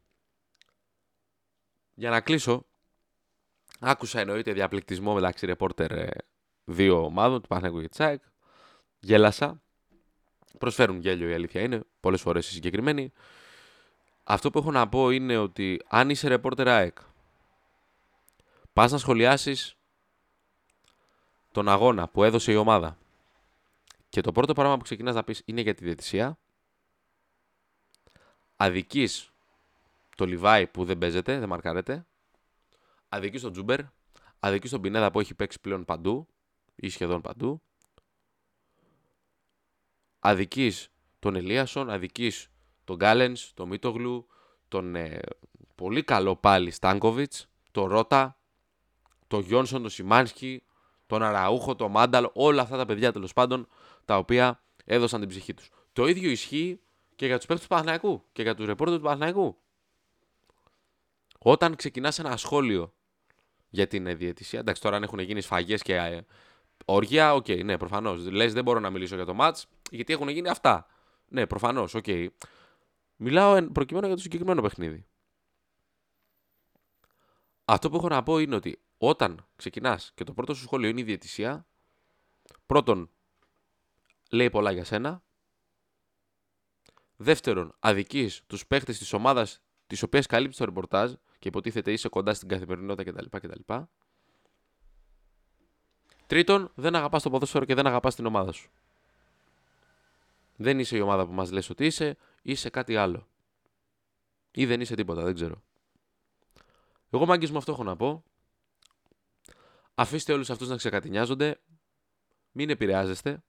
Για 1.93 2.09
να 2.09 2.21
κλείσω, 2.21 2.65
άκουσα 3.81 4.19
εννοείται 4.19 4.53
διαπληκτισμό 4.53 5.13
μεταξύ 5.13 5.45
ρεπόρτερ 5.45 5.91
ε, 5.91 6.09
δύο 6.63 7.05
ομάδων, 7.05 7.41
του 7.41 7.47
Παναγικού 7.47 7.81
και 7.81 7.89
Τσάικ. 7.89 8.21
Γέλασα. 8.99 9.61
Προσφέρουν 10.57 10.99
γέλιο 10.99 11.29
η 11.29 11.33
αλήθεια 11.33 11.61
είναι, 11.61 11.83
πολλές 11.99 12.21
φορές 12.21 12.49
οι 12.49 12.51
συγκεκριμένοι. 12.51 13.11
Αυτό 14.23 14.49
που 14.49 14.57
έχω 14.57 14.71
να 14.71 14.89
πω 14.89 15.09
είναι 15.09 15.37
ότι 15.37 15.81
αν 15.87 16.09
είσαι 16.09 16.27
ρεπόρτερ 16.27 16.67
ΑΕΚ, 16.67 16.97
πας 18.73 18.91
να 18.91 18.97
σχολιάσεις 18.97 19.75
τον 21.51 21.69
αγώνα 21.69 22.07
που 22.07 22.23
έδωσε 22.23 22.51
η 22.51 22.55
ομάδα 22.55 22.97
και 24.09 24.21
το 24.21 24.31
πρώτο 24.31 24.53
πράγμα 24.53 24.77
που 24.77 24.83
ξεκινάς 24.83 25.15
να 25.15 25.23
πεις 25.23 25.41
είναι 25.45 25.61
για 25.61 25.73
τη 25.73 25.83
διαιτησία, 25.83 26.37
αδικείς 28.55 29.31
το 30.15 30.25
Λιβάη 30.25 30.67
που 30.67 30.85
δεν 30.85 30.97
παίζεται, 30.97 31.39
δεν 31.39 31.49
μαρκάρεται, 31.49 32.05
αδικείς 33.13 33.41
τον 33.41 33.51
Τζούμπερ, 33.51 33.79
αδικείς 34.39 34.71
τον 34.71 34.81
Πινέδα 34.81 35.11
που 35.11 35.19
έχει 35.19 35.33
παίξει 35.33 35.59
πλέον 35.59 35.85
παντού 35.85 36.27
ή 36.75 36.89
σχεδόν 36.89 37.21
παντού, 37.21 37.61
αδικείς 40.19 40.91
τον 41.19 41.35
Ελίασον, 41.35 41.89
αδικείς 41.89 42.47
τον 42.83 42.95
Γκάλενς, 42.95 43.53
τον 43.53 43.67
Μίτογλου, 43.67 44.27
τον 44.67 44.95
ε, 44.95 45.19
πολύ 45.75 46.03
καλό 46.03 46.35
πάλι 46.35 46.71
Στάνκοβιτς, 46.71 47.49
τον 47.71 47.87
Ρότα, 47.87 48.39
τον 49.27 49.41
Γιόνσον, 49.41 49.81
τον 49.81 49.89
Σιμάνσκι, 49.89 50.63
τον 51.07 51.23
Αραούχο, 51.23 51.75
τον 51.75 51.91
Μάνταλο, 51.91 52.29
όλα 52.33 52.61
αυτά 52.61 52.77
τα 52.77 52.85
παιδιά 52.85 53.11
τέλος 53.11 53.33
πάντων 53.33 53.67
τα 54.05 54.17
οποία 54.17 54.63
έδωσαν 54.85 55.19
την 55.19 55.29
ψυχή 55.29 55.53
τους. 55.53 55.69
Το 55.93 56.07
ίδιο 56.07 56.29
ισχύει 56.29 56.81
και 57.15 57.25
για 57.25 57.37
τους 57.37 57.45
παίκτες 57.45 57.67
του 57.67 57.73
Παναθηναϊκού 57.73 58.23
και 58.31 58.41
για 58.41 58.55
τους 58.55 58.65
ρεπόρτερ 58.65 58.95
του 58.95 59.03
Παναθηναϊκού. 59.03 59.57
Όταν 61.39 61.75
ξεκινάς 61.75 62.19
ένα 62.19 62.37
σχόλιο 62.37 62.93
για 63.71 63.87
την 63.87 64.07
ε, 64.07 64.15
διαιτησία, 64.15 64.59
εντάξει 64.59 64.81
τώρα 64.81 64.95
αν 64.95 65.03
έχουν 65.03 65.19
γίνει 65.19 65.41
σφαγές 65.41 65.81
και 65.81 65.95
ε, 65.95 66.21
όργια, 66.85 67.33
OK, 67.33 67.45
okay, 67.47 67.63
ναι, 67.65 67.77
προφανώς. 67.77 68.29
Λες, 68.29 68.53
δεν 68.53 68.63
μπορώ 68.63 68.79
να 68.79 68.89
μιλήσω 68.89 69.15
για 69.15 69.25
το 69.25 69.33
ματς, 69.33 69.57
γιατί 69.91 70.13
έχουν 70.13 70.29
γίνει 70.29 70.49
αυτά. 70.49 70.85
Ναι, 71.27 71.47
προφανώς, 71.47 71.93
OK. 71.93 72.03
Okay. 72.07 72.27
Μιλάω 73.15 73.71
προκειμένου 73.71 74.05
για 74.05 74.15
το 74.15 74.21
συγκεκριμένο 74.21 74.61
παιχνίδι. 74.61 75.05
Αυτό 77.65 77.89
που 77.89 77.95
έχω 77.95 78.07
να 78.07 78.23
πω 78.23 78.39
είναι 78.39 78.55
ότι 78.55 78.81
όταν 78.97 79.47
ξεκινάς 79.55 80.11
και 80.15 80.23
το 80.23 80.33
πρώτο 80.33 80.53
σου 80.53 80.61
σχόλιο 80.61 80.89
είναι 80.89 80.99
η 80.99 81.03
διαιτησία, 81.03 81.67
πρώτον, 82.65 83.09
λέει 84.31 84.49
πολλά 84.49 84.71
για 84.71 84.83
σένα. 84.83 85.23
Δεύτερον, 87.15 87.75
αδικεί 87.79 88.31
τους 88.47 88.67
παίχτες 88.67 88.97
της 88.97 89.13
ομάδας 89.13 89.61
της 89.87 90.03
οποίας 90.03 90.25
καλύπτεις 90.25 90.57
το 90.57 90.65
ρεπορτάζ 90.65 91.13
και 91.41 91.47
υποτίθεται 91.47 91.91
είσαι 91.91 92.09
κοντά 92.09 92.33
στην 92.33 92.47
καθημερινότητα 92.47 93.11
κτλ. 93.11 93.37
κτλ. 93.37 93.73
Τρίτον, 96.27 96.71
δεν 96.75 96.95
αγαπάς 96.95 97.23
το 97.23 97.29
ποδόσφαιρο 97.29 97.65
και 97.65 97.73
δεν 97.73 97.87
αγαπάς 97.87 98.15
την 98.15 98.25
ομάδα 98.25 98.51
σου. 98.51 98.71
Δεν 100.55 100.79
είσαι 100.79 100.97
η 100.97 100.99
ομάδα 100.99 101.25
που 101.25 101.33
μας 101.33 101.51
λες 101.51 101.69
ότι 101.69 101.85
είσαι, 101.85 102.17
είσαι 102.41 102.69
κάτι 102.69 102.95
άλλο. 102.95 103.27
Ή 104.51 104.65
δεν 104.65 104.81
είσαι 104.81 104.95
τίποτα, 104.95 105.23
δεν 105.23 105.33
ξέρω. 105.33 105.63
Εγώ 107.09 107.25
μάγκε 107.25 107.51
μου 107.51 107.57
αυτό 107.57 107.71
έχω 107.71 107.83
να 107.83 107.95
πω. 107.95 108.23
Αφήστε 109.95 110.33
όλους 110.33 110.49
αυτούς 110.49 110.67
να 110.67 110.75
ξεκατηνιάζονται. 110.75 111.61
Μην 112.51 112.69
επηρεάζεστε 112.69 113.43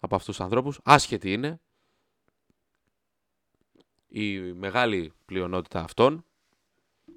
από 0.00 0.14
αυτούς 0.14 0.36
τους 0.36 0.44
ανθρώπους. 0.44 0.80
Άσχετοι 0.84 1.32
είναι. 1.32 1.60
Η 4.08 4.38
μεγάλη 4.38 5.12
πλειονότητα 5.24 5.80
αυτών 5.80 6.22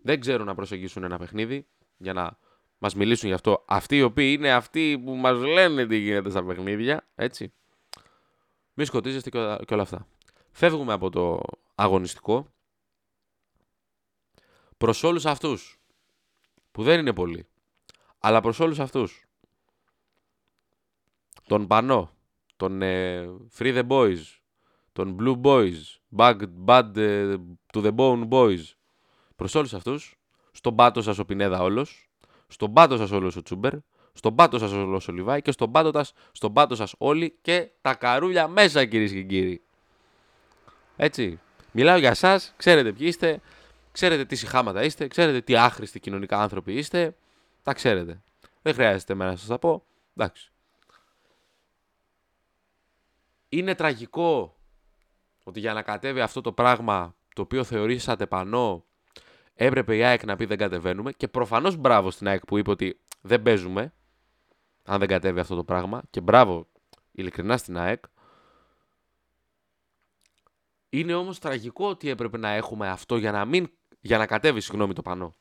δεν 0.02 0.20
ξέρουν 0.20 0.46
να 0.46 0.56
προσεγγίσουν 0.56 1.04
ένα 1.04 1.18
παιχνίδι 1.18 1.68
για 1.98 2.14
να 2.14 2.38
μας 2.78 2.96
μιλήσουν 2.96 3.28
γι' 3.28 3.36
αυτό. 3.36 3.64
Αυτοί 3.68 3.98
οι 3.98 4.02
οποίοι 4.02 4.36
είναι 4.38 4.54
αυτοί 4.54 5.02
που 5.06 5.16
μας 5.16 5.38
λένε 5.38 5.86
τι 5.86 5.98
γίνεται 5.98 6.30
στα 6.30 6.44
παιχνίδια. 6.44 7.08
Έτσι. 7.16 7.54
Μη 8.74 8.86
σκοτίζεστε 8.86 9.30
και 9.66 9.74
όλα 9.74 9.82
αυτά. 9.82 10.08
Φεύγουμε 10.52 10.94
από 10.94 11.10
το 11.10 11.42
αγωνιστικό. 11.76 12.48
Προς 14.78 15.04
όλους 15.04 15.26
αυτούς 15.26 15.80
που 16.72 16.84
δεν 16.84 17.00
είναι 17.00 17.14
πολλοί 17.14 17.46
αλλά 18.22 18.42
προς 18.42 18.60
όλους 18.60 18.80
αυτούς. 18.80 19.26
Τον 21.48 21.68
Πανό, 21.68 22.12
τον 22.56 22.82
ε, 22.82 23.30
Free 23.58 23.78
the 23.78 23.88
Boys, 23.88 24.22
τον 24.92 25.18
Blue 25.20 25.42
Boys, 25.42 25.74
Bad, 26.16 26.42
bad 26.66 26.98
ε, 26.98 27.36
to 27.74 27.84
the 27.84 27.96
Bone 27.96 28.30
Boys. 28.30 28.64
Προς 29.42 29.56
όλους 29.56 29.74
αυτούς, 29.74 30.16
στον 30.52 30.76
πάτος 30.76 31.04
σας 31.04 31.18
ο 31.18 31.26
Πινέδα 31.26 31.62
όλος, 31.62 32.10
στον 32.48 32.74
πάτος 32.74 33.00
σας 33.00 33.12
όλος 33.12 33.36
ο 33.36 33.42
Τσούμπερ, 33.42 33.74
στον 34.14 34.36
πάτος 34.36 34.62
σας 34.62 34.72
όλος 34.72 35.08
ο 35.08 35.12
Λιβάη 35.12 35.42
και 35.42 35.52
στον 35.52 35.72
πάτο, 35.72 35.92
σας, 35.94 36.14
στον 36.32 36.54
πάτο 36.54 36.76
σας 36.76 36.94
όλοι 36.98 37.38
και 37.42 37.70
τα 37.82 37.96
καρούλια 37.96 38.48
μέσα 38.48 38.86
κυρίες 38.86 39.12
και 39.12 39.24
κύριοι. 39.24 39.62
Έτσι. 40.96 41.40
Μιλάω 41.72 41.98
για 41.98 42.10
εσάς, 42.10 42.54
ξέρετε 42.58 42.92
ποιοι 42.92 43.06
είστε, 43.10 43.42
ξέρετε 43.92 44.26
τι 44.26 44.36
συχάματα 44.36 44.84
είστε, 44.84 45.08
ξέρετε 45.08 45.42
τι 45.42 45.56
άχρηστοι 45.56 46.00
κοινωνικά 46.00 46.40
άνθρωποι 46.40 46.74
είστε. 46.74 47.16
Τα 47.64 47.74
ξέρετε. 47.74 48.22
Δεν 48.62 48.74
χρειάζεται 48.74 49.14
εμένα 49.14 49.32
να 49.32 49.38
σας 49.38 49.48
τα 49.48 49.60
πω. 49.60 49.84
Εντάξει. 50.16 50.52
Είναι 53.50 53.76
τραγικό 53.76 54.56
ότι 55.44 55.60
για 55.60 55.74
να 55.74 55.82
κατέβει 55.82 56.22
αυτό 56.22 56.42
το 56.42 56.52
πράγμα 56.52 57.16
το 57.36 57.42
οποίο 57.42 57.64
θεωρήσατε 57.64 58.26
πανό 58.26 58.86
έπρεπε 59.66 59.96
η 59.96 60.04
ΑΕΚ 60.04 60.26
να 60.26 60.36
πει 60.36 60.46
δεν 60.46 60.58
κατεβαίνουμε 60.58 61.12
και 61.12 61.28
προφανώς 61.28 61.76
μπράβο 61.76 62.12
στην 62.12 62.28
ΑΕΚ 62.28 62.46
που 62.46 62.58
είπε 62.58 62.70
ότι 62.70 63.00
δεν 63.22 63.42
παίζουμε 63.42 63.94
αν 64.84 65.00
δεν 65.00 65.08
κατέβει 65.08 65.40
αυτό 65.40 65.56
το 65.56 65.64
πράγμα 65.64 66.02
και 66.10 66.22
μπράβο 66.22 66.68
ειλικρινά 67.12 67.58
στην 67.58 67.78
ΑΕΚ 67.78 68.04
είναι 70.90 71.14
όμως 71.14 71.40
τραγικό 71.40 71.88
ότι 71.88 72.10
έπρεπε 72.10 72.38
να 72.38 72.50
έχουμε 72.50 72.90
αυτό 72.90 73.18
για 73.18 73.32
να, 73.32 73.46
μην, 73.46 73.72
για 74.00 74.18
να 74.18 74.26
κατέβει 74.26 74.62
συγγνώμη 74.62 74.94
το 74.94 75.02
πανό. 75.02 75.34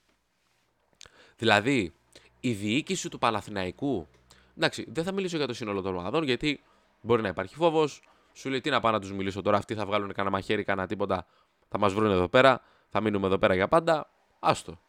Δηλαδή, 1.36 1.92
η 2.40 2.52
διοίκηση 2.52 3.08
του 3.08 3.18
Παναθηναϊκού. 3.18 4.08
Εντάξει, 4.56 4.84
δεν 4.88 5.04
θα 5.04 5.12
μιλήσω 5.12 5.36
για 5.36 5.46
το 5.46 5.54
σύνολο 5.54 5.80
των 5.80 5.96
ομάδων 5.96 6.22
γιατί 6.24 6.62
μπορεί 7.00 7.22
να 7.22 7.28
υπάρχει 7.28 7.54
φόβος. 7.54 8.02
Σου 8.32 8.48
λέει 8.48 8.60
τι 8.60 8.70
να 8.70 8.80
πάω 8.80 8.92
να 8.92 9.00
τους 9.00 9.12
μιλήσω 9.12 9.42
τώρα. 9.42 9.56
Αυτοί 9.56 9.74
θα 9.74 9.86
βγάλουν 9.86 10.12
κανένα 10.12 10.36
μαχαίρι, 10.36 10.64
κανένα 10.64 10.86
τίποτα. 10.86 11.26
Θα 11.68 11.78
μας 11.78 11.92
βρουν 11.92 12.10
εδώ 12.10 12.28
πέρα. 12.28 12.62
Θα 12.90 13.00
μείνουμε 13.00 13.26
εδώ 13.26 13.38
πέρα 13.38 13.54
για 13.54 13.68
πάντα. 13.68 14.10
Άστο. 14.38 14.80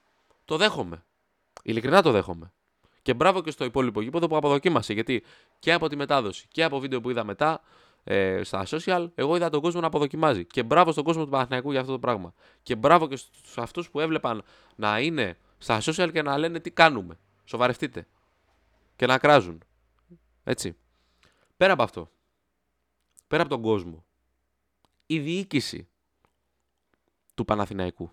Το 0.46 0.58
δέχομαι. 0.58 1.04
Ειλικρινά 1.64 2.02
το 2.02 2.12
δέχομαι. 2.12 2.54
Και 3.02 3.14
μπράβο 3.14 3.42
και 3.42 3.52
στο 3.52 3.66
υπόλοιπο 3.66 4.02
γήπεδο 4.02 4.28
που 4.28 4.36
αποδοκίμασε. 4.36 4.94
Γιατί 4.94 5.24
και 5.60 5.74
από 5.74 5.88
τη 5.88 5.96
μετάδοση 5.96 6.48
και 6.52 6.64
από 6.64 6.80
βίντεο 6.80 7.02
που 7.02 7.10
είδα 7.10 7.24
μετά 7.24 7.62
ε, 8.04 8.44
στα 8.44 8.66
social, 8.68 9.10
εγώ 9.16 9.36
είδα 9.36 9.50
τον 9.50 9.62
κόσμο 9.62 9.82
να 9.82 9.88
αποδοκιμάζει. 9.88 10.46
Και 10.46 10.64
μπράβο 10.64 10.92
στον 10.92 11.04
κόσμο 11.04 11.24
του 11.24 11.30
Παναθηναϊκού 11.30 11.72
για 11.72 11.80
αυτό 11.80 11.92
το 11.92 12.00
πράγμα. 12.00 12.34
Και 12.64 12.76
μπράβο 12.76 13.08
και 13.08 13.16
στους 13.16 13.58
αυτούς 13.58 13.90
που 13.90 14.00
έβλεπαν 14.00 14.44
να 14.76 15.00
είναι 15.00 15.38
στα 15.58 15.80
social 15.82 16.10
και 16.14 16.22
να 16.22 16.38
λένε 16.38 16.60
τι 16.60 16.72
κάνουμε. 16.72 17.20
Σοβαρευτείτε. 17.44 18.08
Και 18.96 19.06
να 19.06 19.18
κράζουν. 19.18 19.64
Έτσι. 20.44 20.78
Πέρα 21.58 21.74
από 21.74 21.84
αυτό. 21.84 22.12
Πέρα 23.28 23.42
από 23.42 23.52
τον 23.52 23.62
κόσμο. 23.62 24.06
Η 25.06 25.20
διοίκηση 25.20 25.88
του 27.42 27.48
Παναθηναϊκού 27.48 28.12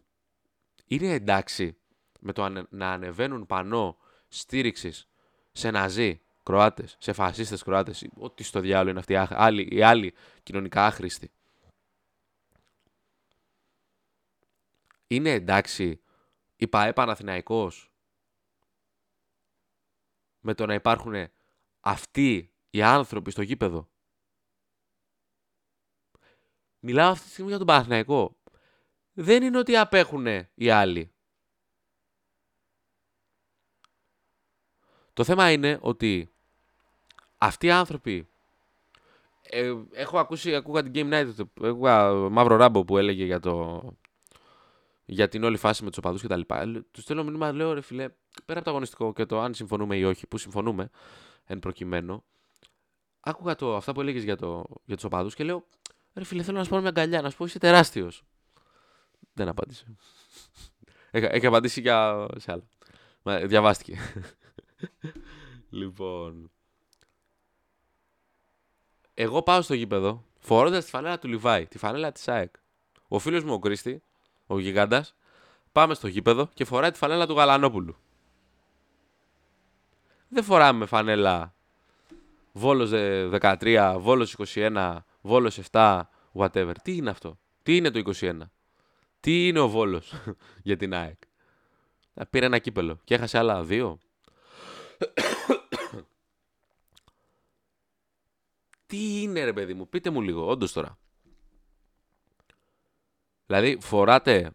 είναι 0.86 1.12
εντάξει 1.12 1.76
με 2.20 2.32
το 2.32 2.66
να 2.70 2.92
ανεβαίνουν 2.92 3.46
πανό 3.46 3.98
στήριξης 4.28 5.08
σε 5.52 5.70
ναζί 5.70 6.20
Κροάτες, 6.42 6.96
σε 6.98 7.12
φασίστες 7.12 7.62
Κροάτες, 7.62 8.06
ό,τι 8.14 8.42
στο 8.42 8.60
διάλογο 8.60 8.90
είναι 8.90 8.98
αυτοί 8.98 9.12
οι 9.12 9.16
άλλοι, 9.16 9.68
οι 9.70 9.82
άλλοι 9.82 10.14
κοινωνικά 10.42 10.86
άχρηστοι. 10.86 11.30
Είναι 15.06 15.30
εντάξει 15.30 16.00
η 16.56 16.66
ΠαΕ 16.68 16.92
Παναθηναϊκός 16.92 17.92
με 20.40 20.54
το 20.54 20.66
να 20.66 20.74
υπάρχουν 20.74 21.14
αυτοί 21.80 22.52
οι 22.70 22.82
άνθρωποι 22.82 23.30
στο 23.30 23.42
γήπεδο; 23.42 23.88
Μιλάω 26.80 27.10
αυτή 27.10 27.24
τη 27.24 27.30
στιγμή 27.30 27.48
για 27.48 27.58
τον 27.58 27.66
Παναθηναϊκό. 27.66 28.36
Δεν 29.20 29.42
είναι 29.42 29.58
ότι 29.58 29.76
απέχουν 29.76 30.26
οι 30.54 30.70
άλλοι. 30.70 31.12
Το 35.12 35.24
θέμα 35.24 35.50
είναι 35.50 35.78
ότι 35.80 36.30
αυτοί 37.38 37.66
οι 37.66 37.70
άνθρωποι 37.70 38.28
ε, 39.42 39.74
έχω 39.92 40.18
ακούσει, 40.18 40.54
ακούγα 40.54 40.82
την 40.82 40.92
Game 40.94 41.12
Night, 41.12 41.46
ακούγα 41.62 42.12
Μαύρο 42.12 42.56
Ράμπο 42.56 42.84
που 42.84 42.98
έλεγε 42.98 43.24
για, 43.24 43.40
το, 43.40 43.82
για 45.04 45.28
την 45.28 45.44
όλη 45.44 45.56
φάση 45.56 45.82
με 45.84 45.88
τους 45.88 45.98
οπαδούς 45.98 46.20
και 46.20 46.28
τα 46.28 46.36
λοιπά. 46.36 46.84
Του 46.90 47.00
στέλνω 47.00 47.24
μήνυμα, 47.24 47.52
λέω 47.52 47.72
ρε 47.72 47.80
φιλέ, 47.80 48.08
πέρα 48.44 48.58
από 48.58 48.64
το 48.64 48.70
αγωνιστικό 48.70 49.12
και 49.12 49.26
το 49.26 49.40
αν 49.40 49.54
συμφωνούμε 49.54 49.96
ή 49.96 50.04
όχι, 50.04 50.26
που 50.26 50.38
συμφωνούμε 50.38 50.90
εν 51.44 51.58
προκειμένου, 51.58 52.24
άκουγα 53.20 53.54
το, 53.54 53.76
αυτά 53.76 53.92
που 53.92 54.00
έλεγες 54.00 54.22
για, 54.22 54.36
το, 54.36 54.64
για 54.84 54.94
τους 54.94 55.04
οπαδούς 55.04 55.34
και 55.34 55.44
λέω: 55.44 55.64
Ρε 56.14 56.24
φίλε, 56.24 56.42
θέλω 56.42 56.56
να 56.56 56.64
σου 56.64 56.70
πάρω 56.70 56.82
μια 56.82 56.90
αγκαλιά, 56.90 57.22
να 57.22 57.30
σου 57.30 57.36
πω 57.36 57.44
είσαι 57.44 57.58
τεράστιος. 57.58 58.24
Δεν 59.38 59.48
απάντησε. 59.48 59.84
Έχει 61.10 61.46
απαντήσει 61.46 61.80
για 61.80 62.26
σε 62.36 62.52
άλλα. 62.52 62.62
Μα, 63.22 63.38
διαβάστηκε. 63.38 63.98
λοιπόν. 65.70 66.50
Εγώ 69.14 69.42
πάω 69.42 69.62
στο 69.62 69.74
γήπεδο 69.74 70.24
φορώντας 70.38 70.84
τη 70.84 70.90
φανέλα 70.90 71.18
του 71.18 71.28
Λιβάη, 71.28 71.66
τη 71.66 71.78
φανέλα 71.78 72.12
της 72.12 72.28
ΑΕΚ. 72.28 72.54
Ο 73.08 73.18
φίλος 73.18 73.44
μου 73.44 73.52
ο 73.52 73.58
Κρίστη, 73.58 74.02
ο 74.46 74.58
γιγάντας, 74.58 75.14
πάμε 75.72 75.94
στο 75.94 76.06
γήπεδο 76.06 76.48
και 76.54 76.64
φοράει 76.64 76.90
τη 76.90 76.98
φανέλα 76.98 77.26
του 77.26 77.34
Γαλανόπουλου. 77.34 77.96
Δεν 80.28 80.44
φοράμε 80.44 80.86
φανέλα 80.86 81.54
Βόλος 82.52 82.90
13, 82.92 83.96
Βόλος 83.98 84.36
21, 84.54 84.96
Βόλος 85.20 85.60
7, 85.70 86.00
whatever. 86.34 86.72
Τι 86.82 86.96
είναι 86.96 87.10
αυτό; 87.10 87.38
Τι 87.62 87.76
είναι 87.76 87.90
το 87.90 87.98
21. 88.20 88.38
Τι 89.28 89.46
είναι 89.48 89.58
ο 89.58 89.68
Βόλος 89.68 90.12
για 90.68 90.76
την 90.76 90.94
ΑΕΚ; 90.94 91.16
Πήρε 92.30 92.46
ένα 92.46 92.58
κύπελο 92.58 93.00
και 93.04 93.14
έχασε 93.14 93.38
άλλα 93.38 93.64
δύο. 93.64 93.98
Τι 98.86 99.22
είναι 99.22 99.44
ρε 99.44 99.52
παιδί 99.52 99.74
μου, 99.74 99.88
πείτε 99.88 100.10
μου 100.10 100.20
λίγο, 100.20 100.48
όντως 100.48 100.72
τώρα. 100.72 100.98
Δηλαδή, 103.46 103.78
φοράτε 103.80 104.50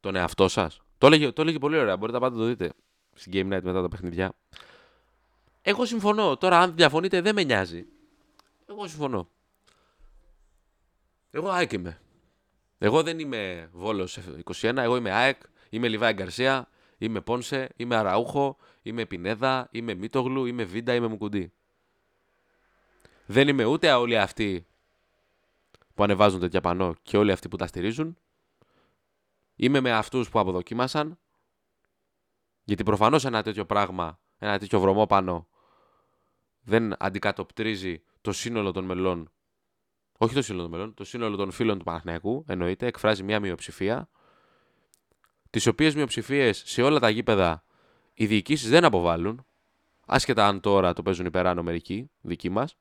τον 0.00 0.16
εαυτό 0.16 0.48
σας. 0.48 0.80
Το 0.98 1.06
έλεγε, 1.06 1.32
το 1.32 1.42
έλεγε 1.42 1.58
πολύ 1.58 1.78
ωραία, 1.78 1.96
μπορείτε 1.96 2.18
να 2.18 2.24
πάτε 2.24 2.36
να 2.36 2.42
το 2.42 2.48
δείτε 2.48 2.72
στην 3.14 3.32
Game 3.34 3.56
Night 3.56 3.62
μετά 3.62 3.82
τα 3.82 3.88
παιχνιδιά. 3.88 4.32
Εγώ 5.62 5.84
συμφωνώ. 5.84 6.36
Τώρα, 6.36 6.60
αν 6.60 6.76
διαφωνείτε, 6.76 7.20
δεν 7.20 7.34
με 7.34 7.44
νοιάζει. 7.44 7.86
Εγώ 8.66 8.86
συμφωνώ. 8.86 9.28
Εγώ 11.30 11.48
ΑΕΚ 11.48 11.72
είμαι. 11.72 12.00
Εγώ 12.78 13.02
δεν 13.02 13.18
είμαι 13.18 13.68
Βόλος 13.72 14.18
21, 14.44 14.76
εγώ 14.76 14.96
είμαι 14.96 15.10
ΑΕΚ, 15.10 15.42
είμαι 15.70 15.88
Λιβάη 15.88 16.12
Γκαρσία, 16.12 16.68
είμαι 16.98 17.20
Πόνσε, 17.20 17.68
είμαι 17.76 17.96
Αραούχο, 17.96 18.56
είμαι 18.82 19.06
Πινέδα, 19.06 19.68
είμαι 19.70 19.94
Μίτογλου, 19.94 20.46
είμαι 20.46 20.64
Βίντα, 20.64 20.94
είμαι 20.94 21.06
Μουκουντή. 21.06 21.52
Δεν 23.26 23.48
είμαι 23.48 23.64
ούτε 23.64 23.92
όλοι 23.92 24.18
αυτοί 24.18 24.66
που 25.94 26.02
ανεβάζουν 26.02 26.40
τέτοια 26.40 26.60
πανό 26.60 26.94
και 27.02 27.16
όλοι 27.16 27.32
αυτοί 27.32 27.48
που 27.48 27.56
τα 27.56 27.66
στηρίζουν. 27.66 28.18
Είμαι 29.56 29.80
με 29.80 29.92
αυτούς 29.92 30.28
που 30.28 30.38
αποδοκίμασαν. 30.38 31.18
Γιατί 32.64 32.82
προφανώς 32.82 33.24
ένα 33.24 33.42
τέτοιο 33.42 33.66
πράγμα, 33.66 34.20
ένα 34.38 34.58
τέτοιο 34.58 34.80
βρωμό 34.80 35.06
πανό 35.06 35.48
δεν 36.60 36.94
αντικατοπτρίζει 36.98 38.02
το 38.20 38.32
σύνολο 38.32 38.72
των 38.72 38.84
μελών. 38.84 39.30
Όχι 40.20 40.34
το 40.34 40.42
σύνολο 40.42 40.62
των 40.62 40.70
μελών, 40.70 40.94
το 40.94 41.04
σύνολο 41.04 41.36
των 41.36 41.50
φίλων 41.50 41.78
του 41.78 41.84
Παναθηναϊκού, 41.84 42.44
εννοείται, 42.48 42.86
εκφράζει 42.86 43.22
μια 43.22 43.40
μειοψηφία. 43.40 44.08
Τις 45.50 45.66
οποίες 45.66 45.94
μειοψηφίες 45.94 46.62
σε 46.66 46.82
όλα 46.82 46.98
τα 46.98 47.10
γήπεδα 47.10 47.64
οι 48.14 48.26
διοικήσεις 48.26 48.68
δεν 48.68 48.84
αποβάλλουν. 48.84 49.46
Άσχετα 50.06 50.46
αν 50.46 50.60
τώρα 50.60 50.92
το 50.92 51.02
παίζουν 51.02 51.26
υπεράνω 51.26 51.62
μερικοί, 51.62 52.10
δικοί 52.20 52.48
μας. 52.48 52.76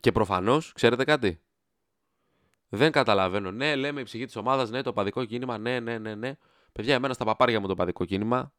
Και 0.00 0.12
προφανώς, 0.12 0.72
ξέρετε 0.72 1.04
κάτι; 1.04 1.40
Δεν 2.68 2.92
καταλαβαίνω. 2.92 3.50
Ναι, 3.50 3.76
λέμε 3.76 4.00
η 4.00 4.04
ψυχή 4.04 4.24
της 4.24 4.36
ομάδας, 4.36 4.70
ναι, 4.70 4.82
το 4.82 4.92
παδικό 4.92 5.24
κίνημα, 5.24 5.58
ναι, 5.58 5.80
ναι, 5.80 5.98
ναι, 5.98 6.14
ναι. 6.14 6.36
Παιδιά, 6.72 6.94
εμένα 6.94 7.14
στα 7.14 7.24
παπάρια 7.24 7.60
μου 7.60 7.66
το 7.66 7.74
παδικό 7.74 8.04
κίνημα. 8.04 8.52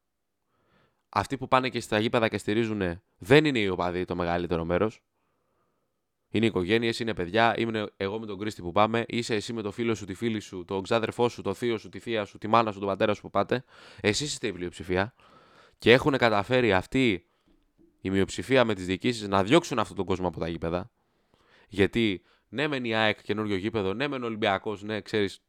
Αυτοί 1.10 1.38
που 1.38 1.48
πάνε 1.48 1.70
και 1.70 1.80
στα 1.80 2.00
γήπεδα 2.00 2.28
και 2.28 2.38
στηρίζουν 2.38 3.02
δεν 3.18 3.46
είναι 3.46 3.60
οι 3.60 3.68
οπαδοί 3.68 4.06
το 4.06 4.16
μεγαλύτερο 4.16 4.66
μέρος. 4.66 5.02
Είναι 6.30 6.46
οικογένειες, 6.46 7.00
είναι 7.00 7.14
παιδιά. 7.14 7.58
Είμαι 7.58 7.86
εγώ 7.98 8.20
με 8.20 8.26
τον 8.26 8.40
Κρίστη 8.40 8.62
που 8.62 8.72
πάμε. 8.72 9.06
Είσαι 9.08 9.36
εσύ 9.36 9.54
με 9.54 9.62
το 9.62 9.72
φίλο 9.72 9.96
σου, 9.96 10.06
τη 10.06 10.14
φίλη 10.14 10.40
σου, 10.40 10.66
τον 10.68 10.84
ξάδερφό 10.84 11.30
σου, 11.30 11.42
το 11.42 11.54
θείο 11.54 11.78
σου, 11.78 11.90
τη 11.90 12.00
θεία 12.00 12.26
σου, 12.26 12.38
τη 12.38 12.48
μάνα 12.48 12.72
σου, 12.72 12.80
τον 12.80 12.88
πατέρα 12.88 13.14
σου 13.14 13.22
που 13.22 13.30
πάτε. 13.30 13.64
Εσείς 14.02 14.32
είστε 14.32 14.48
η 14.48 14.52
πλειοψηφία. 14.52 15.14
Και 15.78 15.92
έχουν 15.92 16.18
καταφέρει 16.18 16.74
αυτή 16.74 17.26
η 18.02 18.10
μειοψηφία 18.10 18.66
με 18.66 18.74
τις 18.74 18.86
διοικήσεις 18.86 19.28
να 19.28 19.44
διώξουν 19.44 19.80
αυτόν 19.80 19.96
τον 19.96 20.06
κόσμο 20.06 20.28
από 20.28 20.40
τα 20.40 20.48
γήπεδα. 20.48 20.92
Γιατί 21.68 22.24
ναι, 22.50 22.68
μεν 22.68 22.86
η 22.86 22.96
ΑΕΚ 22.96 23.22
καινούριο 23.22 23.56
γήπεδο, 23.56 23.94
ναι, 23.94 24.08
μεν 24.08 24.24
Ολυμπιακός, 24.24 24.84
ναι, 24.84 25.02
ξέρεις. 25.02 25.42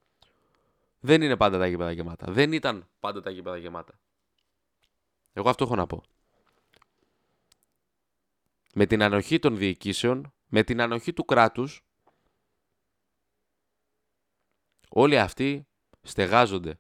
Δεν 1.01 1.23
είναι 1.23 1.37
πάντα 1.37 1.59
τα 1.59 1.67
γήπεδα 1.67 1.93
γεμάτα. 1.93 2.33
Δεν 2.33 2.53
ήταν 2.53 2.89
πάντα 3.01 3.21
τα 3.21 3.31
γήπεδα 3.31 3.57
γεμάτα. 3.57 3.99
Εγώ 5.39 5.49
αυτό 5.49 5.65
έχω 5.65 5.75
να 5.75 5.87
πω. 5.87 6.03
Με 8.75 8.87
την 8.87 9.03
ανοχή 9.03 9.39
των 9.39 9.57
διοικήσεων, 9.57 10.33
με 10.47 10.63
την 10.63 10.81
ανοχή 10.81 11.13
του 11.13 11.25
κράτους, 11.25 11.85
όλοι 14.89 15.19
αυτοί 15.19 15.67
στεγάζονται. 16.03 16.79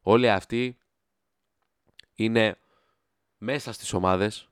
Όλοι 0.00 0.30
αυτοί 0.30 0.78
είναι 2.14 2.58
μέσα 3.38 3.72
στις 3.72 3.92
ομάδες. 3.92 4.48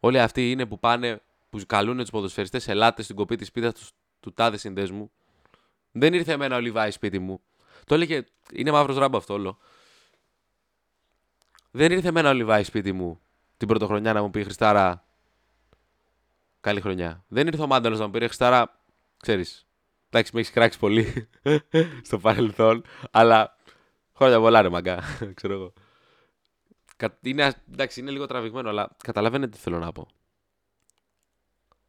Όλοι 0.00 0.20
αυτοί 0.20 0.50
είναι 0.50 0.66
που 0.66 0.78
πάνε 0.78 1.22
που 1.50 1.60
καλούν 1.66 1.96
τους 1.96 2.10
ποδοσφαιριστές, 2.10 2.68
ελάτε 2.68 3.02
στην 3.02 3.16
κοπή 3.16 3.36
της 3.36 3.50
πίτα 3.50 3.72
τους, 3.72 3.92
του 4.20 4.32
τάδε 4.32 4.56
συνδέσμου. 4.56 5.12
Δεν 5.92 6.14
ήρθε 6.14 6.32
εμένα 6.32 6.56
ο 6.56 6.60
Λιβάη 6.60 6.90
σπίτι 6.90 7.18
μου. 7.18 7.40
Το 7.84 7.94
έλεγε, 7.94 8.24
είναι 8.52 8.70
μαύρος 8.70 8.96
ράμπο 8.96 9.16
αυτό 9.16 9.34
όλο. 9.34 9.58
Δεν 11.76 11.92
ήρθε 11.92 12.08
εμένα 12.08 12.30
ο 12.30 12.32
Λιβάη 12.32 12.64
σπίτι 12.64 12.92
μου 12.92 13.20
την 13.56 13.68
πρωτοχρονιά 13.68 14.12
να 14.12 14.22
μου 14.22 14.30
πει 14.30 14.42
Χριστάρα. 14.42 15.04
Καλή 16.60 16.80
χρονιά. 16.80 17.24
Δεν 17.28 17.46
ήρθε 17.46 17.62
ο 17.62 17.66
Μάνταλος 17.66 17.98
να 17.98 18.04
μου 18.04 18.10
πει 18.10 18.18
Χριστάρα. 18.18 18.80
Ξέρεις. 19.16 19.66
Εντάξει, 20.10 20.30
με 20.34 20.40
έχεις 20.40 20.52
κράξει 20.52 20.78
πολύ 20.78 21.28
στο 22.08 22.18
παρελθόν. 22.18 22.84
Αλλά 23.10 23.56
χρόνια 24.14 24.40
πολλά 24.40 24.62
ρε 24.62 24.68
μαγκά. 24.68 25.02
Ξέρω 25.34 25.54
εγώ. 25.54 25.72
Είναι, 27.20 27.52
εντάξει, 27.72 28.00
είναι 28.00 28.10
λίγο 28.10 28.26
τραβηγμένο, 28.26 28.68
αλλά 28.68 28.96
καταλαβαίνετε 29.04 29.50
τι 29.50 29.58
θέλω 29.58 29.78
να 29.78 29.92
πω 29.92 30.08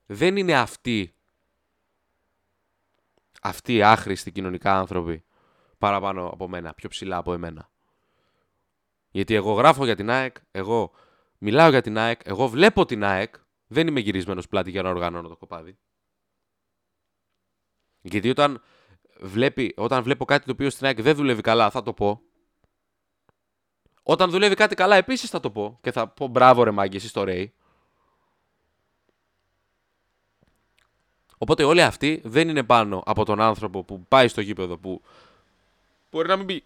δεν 0.06 0.38
είναι 0.38 0.58
αυτοί 0.58 1.13
αυτοί 3.41 3.74
οι 3.76 3.84
άχρηστοι 3.84 4.32
κοινωνικά 4.32 4.80
άνθρωποι 4.80 5.24
παραπάνω 5.78 6.28
από 6.28 6.48
μένα, 6.48 6.74
πιο 6.74 6.89
ψηλά 6.89 7.17
από 7.17 7.34
εμένα. 7.34 7.69
Γιατί 9.15 9.34
εγώ 9.34 9.54
γράφω 9.54 9.86
για 9.86 9.95
την 9.95 10.10
ΑΕΚ, 10.10 10.36
εγώ 10.51 10.91
μιλάω 11.38 11.69
για 11.69 11.82
την 11.82 11.97
ΑΕΚ, 11.97 12.21
εγώ 12.23 12.47
βλέπω 12.47 12.86
την 12.86 13.04
ΑΕΚ, 13.04 13.36
δεν 13.67 13.88
είμαι 13.88 13.99
γυρισμένος 13.99 14.47
πλάτη 14.47 14.69
για 14.69 14.82
να 14.82 14.89
οργανώνω 14.89 15.28
το 15.28 15.36
κοπάδι. 15.36 15.78
Γιατί 18.01 18.30
όταν, 18.30 18.62
βλέπει, 19.19 19.73
όταν 19.78 20.04
βλέπω 20.04 20.25
κάτι 20.25 20.45
το 20.45 20.51
οποίο 20.51 20.69
στην 20.69 20.86
ΑΕΚ 20.86 21.01
δεν 21.01 21.15
δουλεύει 21.15 21.41
καλά, 21.41 21.69
θα 21.69 21.84
το 21.84 21.93
πω. 21.93 22.21
Όταν 24.04 24.30
δουλεύει 24.30 24.56
κάτι 24.56 24.75
καλά, 24.75 24.95
επίσης 24.95 25.30
θα 25.30 25.39
το 25.39 25.51
πω. 25.51 25.80
Και 25.82 25.91
θα 25.91 26.08
πω 26.08 26.28
μπράβο 26.28 26.63
ρε 26.63 26.71
μάγκη, 26.71 26.95
εσύ 26.95 27.08
στο 27.08 27.23
Ρέι. 27.23 27.54
Οπότε 31.38 31.63
όλοι 31.63 31.82
αυτοί 31.82 32.21
δεν 32.23 32.49
είναι 32.49 32.63
πάνω 32.63 33.04
από 33.06 33.25
τον 33.25 33.41
άνθρωπο 33.41 33.84
που 33.84 34.06
πάει 34.08 34.28
στο 34.28 34.41
γήπεδο 34.41 34.78
που 34.78 35.01
μπορεί 36.12 36.28
να 36.28 36.36
μην, 36.36 36.45
πει, 36.45 36.63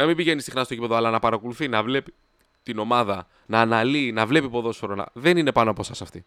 να 0.00 0.06
μην 0.06 0.16
πηγαίνει 0.16 0.40
συχνά 0.40 0.64
στο 0.64 0.74
γήπεδο, 0.74 0.94
αλλά 0.94 1.10
να 1.10 1.18
παρακολουθεί, 1.18 1.68
να 1.68 1.82
βλέπει 1.82 2.14
την 2.62 2.78
ομάδα, 2.78 3.26
να 3.46 3.60
αναλύει, 3.60 4.10
να 4.14 4.26
βλέπει 4.26 4.48
ποδόσφαιρο. 4.48 4.94
Να... 4.94 5.06
Δεν 5.12 5.36
είναι 5.36 5.52
πάνω 5.52 5.70
από 5.70 5.80
εσάς 5.80 6.02
αυτοί. 6.02 6.24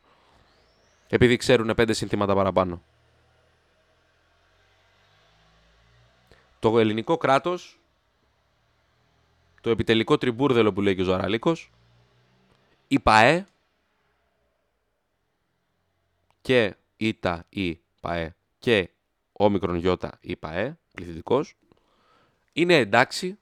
Επειδή 1.07 1.38
ξέρουν 1.38 1.73
πέντε 1.75 1.93
συνθήματα 1.93 2.36
παραπάνω. 2.36 2.81
Το 6.59 6.79
ελληνικό 6.79 7.17
κράτος, 7.17 7.79
το 9.62 9.69
επιτελικό 9.69 10.17
τριμπούρδελο 10.17 10.73
που 10.73 10.81
λέει 10.81 10.95
και 10.95 11.01
ο 11.01 11.05
Ζωραλίκος, 11.05 11.71
η 12.88 12.99
ΠαΕ 12.99 13.45
και 16.41 16.75
ΙΤΑ 16.97 17.45
ή 17.49 17.79
ΠαΕ 17.99 18.36
και 18.59 18.89
όμικρον 19.31 19.75
γιώτα 19.75 20.17
ή 20.21 20.36
ΠαΕ, 20.36 20.77
πληθυντικός, 20.93 21.55
είναι 22.53 22.75
εντάξει. 22.75 23.38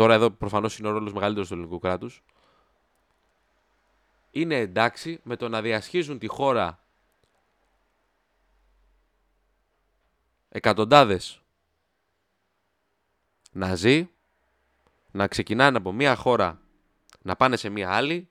Τώρα 0.00 0.14
εδώ 0.14 0.30
προφανώς 0.30 0.78
είναι 0.78 0.88
ο 0.88 0.90
ρόλος 0.90 1.12
μεγαλύτερος 1.12 1.48
του 1.48 1.54
ελληνικού 1.54 1.78
κράτους. 1.78 2.22
Είναι 4.30 4.56
εντάξει 4.56 5.20
με 5.22 5.36
το 5.36 5.48
να 5.48 5.62
διασχίζουν 5.62 6.18
τη 6.18 6.26
χώρα 6.26 6.84
εκατοντάδες 10.48 11.42
να 13.52 13.74
ζει, 13.74 14.10
να 15.10 15.28
ξεκινάνε 15.28 15.76
από 15.76 15.92
μία 15.92 16.16
χώρα 16.16 16.60
να 17.22 17.36
πάνε 17.36 17.56
σε 17.56 17.68
μία 17.68 17.90
άλλη 17.90 18.30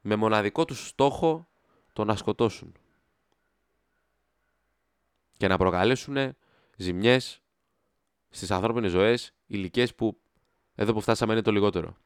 με 0.00 0.16
μοναδικό 0.16 0.64
τους 0.64 0.88
στόχο 0.88 1.48
το 1.92 2.04
να 2.04 2.16
σκοτώσουν 2.16 2.74
και 5.36 5.48
να 5.48 5.56
προκαλέσουν 5.56 6.36
ζημιές 6.76 7.42
στις 8.30 8.50
ανθρώπινες 8.50 8.90
ζωές, 8.90 9.34
ηλικίε 9.46 9.86
που 9.86 10.21
εδώ 10.74 10.92
που 10.92 11.00
φτάσαμε 11.00 11.32
είναι 11.32 11.42
το 11.42 11.52
λιγότερο. 11.52 11.96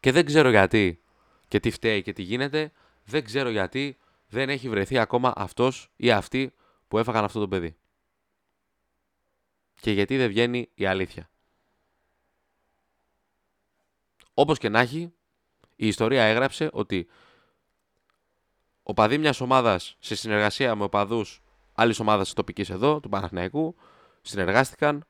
Και 0.00 0.12
δεν 0.12 0.24
ξέρω 0.24 0.50
γιατί 0.50 1.02
και 1.48 1.60
τι 1.60 1.70
φταίει 1.70 2.02
και 2.02 2.12
τι 2.12 2.22
γίνεται. 2.22 2.72
Δεν 3.04 3.24
ξέρω 3.24 3.50
γιατί 3.50 3.98
δεν 4.28 4.48
έχει 4.48 4.68
βρεθεί 4.68 4.98
ακόμα 4.98 5.32
αυτός 5.36 5.90
ή 5.96 6.10
αυτή 6.10 6.54
που 6.88 6.98
έφαγαν 6.98 7.24
αυτό 7.24 7.40
το 7.40 7.48
παιδί. 7.48 7.76
Και 9.80 9.90
γιατί 9.90 10.16
δεν 10.16 10.28
βγαίνει 10.28 10.68
η 10.74 10.86
αλήθεια. 10.86 11.30
Όπως 14.34 14.58
και 14.58 14.68
να 14.68 14.80
έχει, 14.80 15.12
η 15.76 15.86
ιστορία 15.86 16.22
έγραψε 16.22 16.68
ότι 16.72 17.08
ο 18.82 18.94
παδί 18.94 19.18
μιας 19.18 19.40
ομάδας 19.40 19.96
σε 19.98 20.14
συνεργασία 20.14 20.74
με 20.74 20.84
οπαδούς 20.84 21.42
άλλης 21.74 22.00
ομάδας 22.00 22.32
τοπικής 22.32 22.70
εδώ, 22.70 23.00
του 23.00 23.08
Παναθηναϊκού, 23.08 23.76
συνεργάστηκαν 24.22 25.04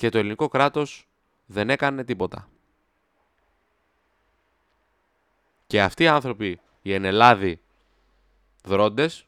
και 0.00 0.08
το 0.08 0.18
ελληνικό 0.18 0.48
κράτος 0.48 1.08
δεν 1.46 1.70
έκανε 1.70 2.04
τίποτα. 2.04 2.48
Και 5.66 5.82
αυτοί 5.82 6.02
οι 6.02 6.08
άνθρωποι, 6.08 6.60
οι 6.82 6.92
ενελάδοι 6.92 7.62
δρόντες, 8.64 9.26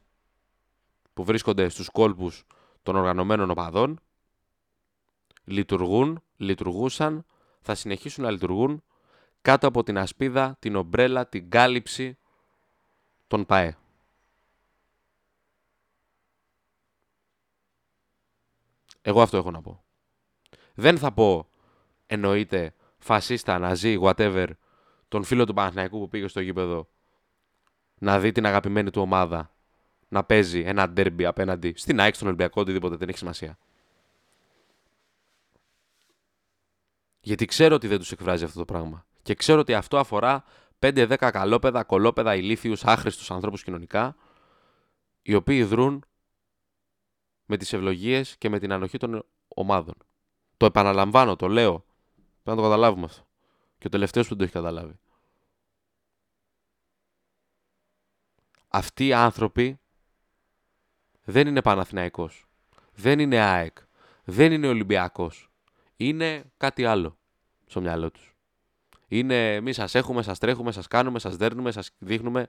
που 1.15 1.25
βρίσκονται 1.25 1.69
στους 1.69 1.89
κόλπους 1.89 2.45
των 2.83 2.97
οργανωμένων 2.97 3.51
οπαδών, 3.51 4.01
λειτουργούν, 5.45 6.23
λειτουργούσαν, 6.37 7.25
θα 7.61 7.75
συνεχίσουν 7.75 8.25
να 8.25 8.31
λειτουργούν 8.31 8.83
κάτω 9.43 9.67
από 9.67 9.83
την 9.83 9.99
ασπίδα, 9.99 10.57
την 10.59 10.77
ομπρέλα, 10.77 11.27
την 11.27 11.51
κάλυψη 11.51 12.19
των 13.27 13.47
ΠΑΕ. 13.47 13.77
Εγώ 19.03 19.23
αυτό 19.23 19.37
έχω 19.37 19.51
να 19.51 19.63
πω. 19.63 19.82
Δεν 20.75 20.99
θα 20.99 21.13
πω 21.13 21.49
εννοείται 22.07 22.75
φασίστα, 22.99 23.59
ναζί, 23.59 23.99
whatever, 24.03 24.47
τον 25.09 25.25
φίλο 25.25 25.47
του 25.47 25.55
Παναθηναϊκού 25.55 25.99
που 25.99 26.09
πήγε 26.09 26.29
στο 26.29 26.41
γήπεδο 26.41 26.89
να 27.99 28.19
δει 28.19 28.33
την 28.33 28.47
αγαπημένη 28.47 28.91
του 28.91 29.03
ομάδα 29.03 29.55
να 30.09 30.25
παίζει 30.25 30.61
ένα 30.61 30.89
ντέρμπι 30.89 31.25
απέναντι 31.25 31.73
στην 31.77 32.01
ΑΕΚ, 32.01 32.15
στον 32.15 32.27
Ολυμπιακό, 32.27 32.61
οτιδήποτε 32.61 32.97
δεν 32.97 33.09
έχει 33.09 33.19
σημασία. 33.19 33.59
Γιατί 37.21 37.45
ξέρω 37.45 37.75
ότι 37.75 37.89
δεν 37.89 37.99
τους 37.99 38.13
εκφράζει 38.13 38.45
αυτό 38.45 38.59
το 38.59 38.65
πράγμα. 38.65 39.07
Και 39.23 39.35
ξέρω 39.35 39.61
ότι 39.61 39.75
αυτό 39.75 39.99
αφορά 39.99 40.45
5-10 40.79 41.17
καλόπεδα, 41.17 41.85
κολόπεδα, 41.85 42.35
ηλίθιους, 42.35 42.85
άχρηστους 42.85 43.31
ανθρώπους 43.31 43.63
κοινωνικά, 43.63 44.17
οι 45.23 45.35
οποίοι 45.35 45.65
δρούν 45.65 46.05
με 47.47 47.57
τις 47.57 47.73
ευλογίες 47.73 48.37
και 48.37 48.49
με 48.49 48.59
την 48.59 48.73
ανοχή 48.73 48.99
των 48.99 49.25
ομάδων. 49.49 49.95
Το 50.63 50.69
επαναλαμβάνω, 50.69 51.37
το 51.37 51.49
λέω. 51.49 51.85
Πρέπει 52.43 52.43
να 52.43 52.55
το 52.57 52.63
καταλάβουμε 52.63 53.05
αυτό. 53.05 53.27
Και 53.79 53.87
ο 53.87 53.91
τελευταίος 53.91 54.29
που 54.29 54.37
το 54.37 54.43
έχει 54.43 54.53
καταλάβει. 54.53 54.99
Αυτοί 58.69 59.07
οι 59.07 59.13
άνθρωποι 59.13 59.81
δεν 61.25 61.47
είναι 61.47 61.63
Παναθηναϊκός. 61.63 62.47
Δεν 62.95 63.19
είναι 63.19 63.39
ΑΕΚ. 63.39 63.77
Δεν 64.25 64.53
είναι 64.53 64.69
Ολυμπιακός. 64.69 65.51
Είναι 65.97 66.45
κάτι 66.57 66.85
άλλο 66.85 67.19
στο 67.67 67.81
μυαλό 67.81 68.11
τους. 68.11 68.37
Είναι 69.09 69.55
εμεί 69.55 69.73
σας 69.73 69.95
έχουμε, 69.95 70.23
σας 70.23 70.39
τρέχουμε, 70.39 70.73
σας 70.73 70.89
κάνουμε, 70.89 71.19
σας 71.19 71.37
δέρνουμε, 71.37 71.71
σας 71.71 71.91
δείχνουμε. 71.99 72.49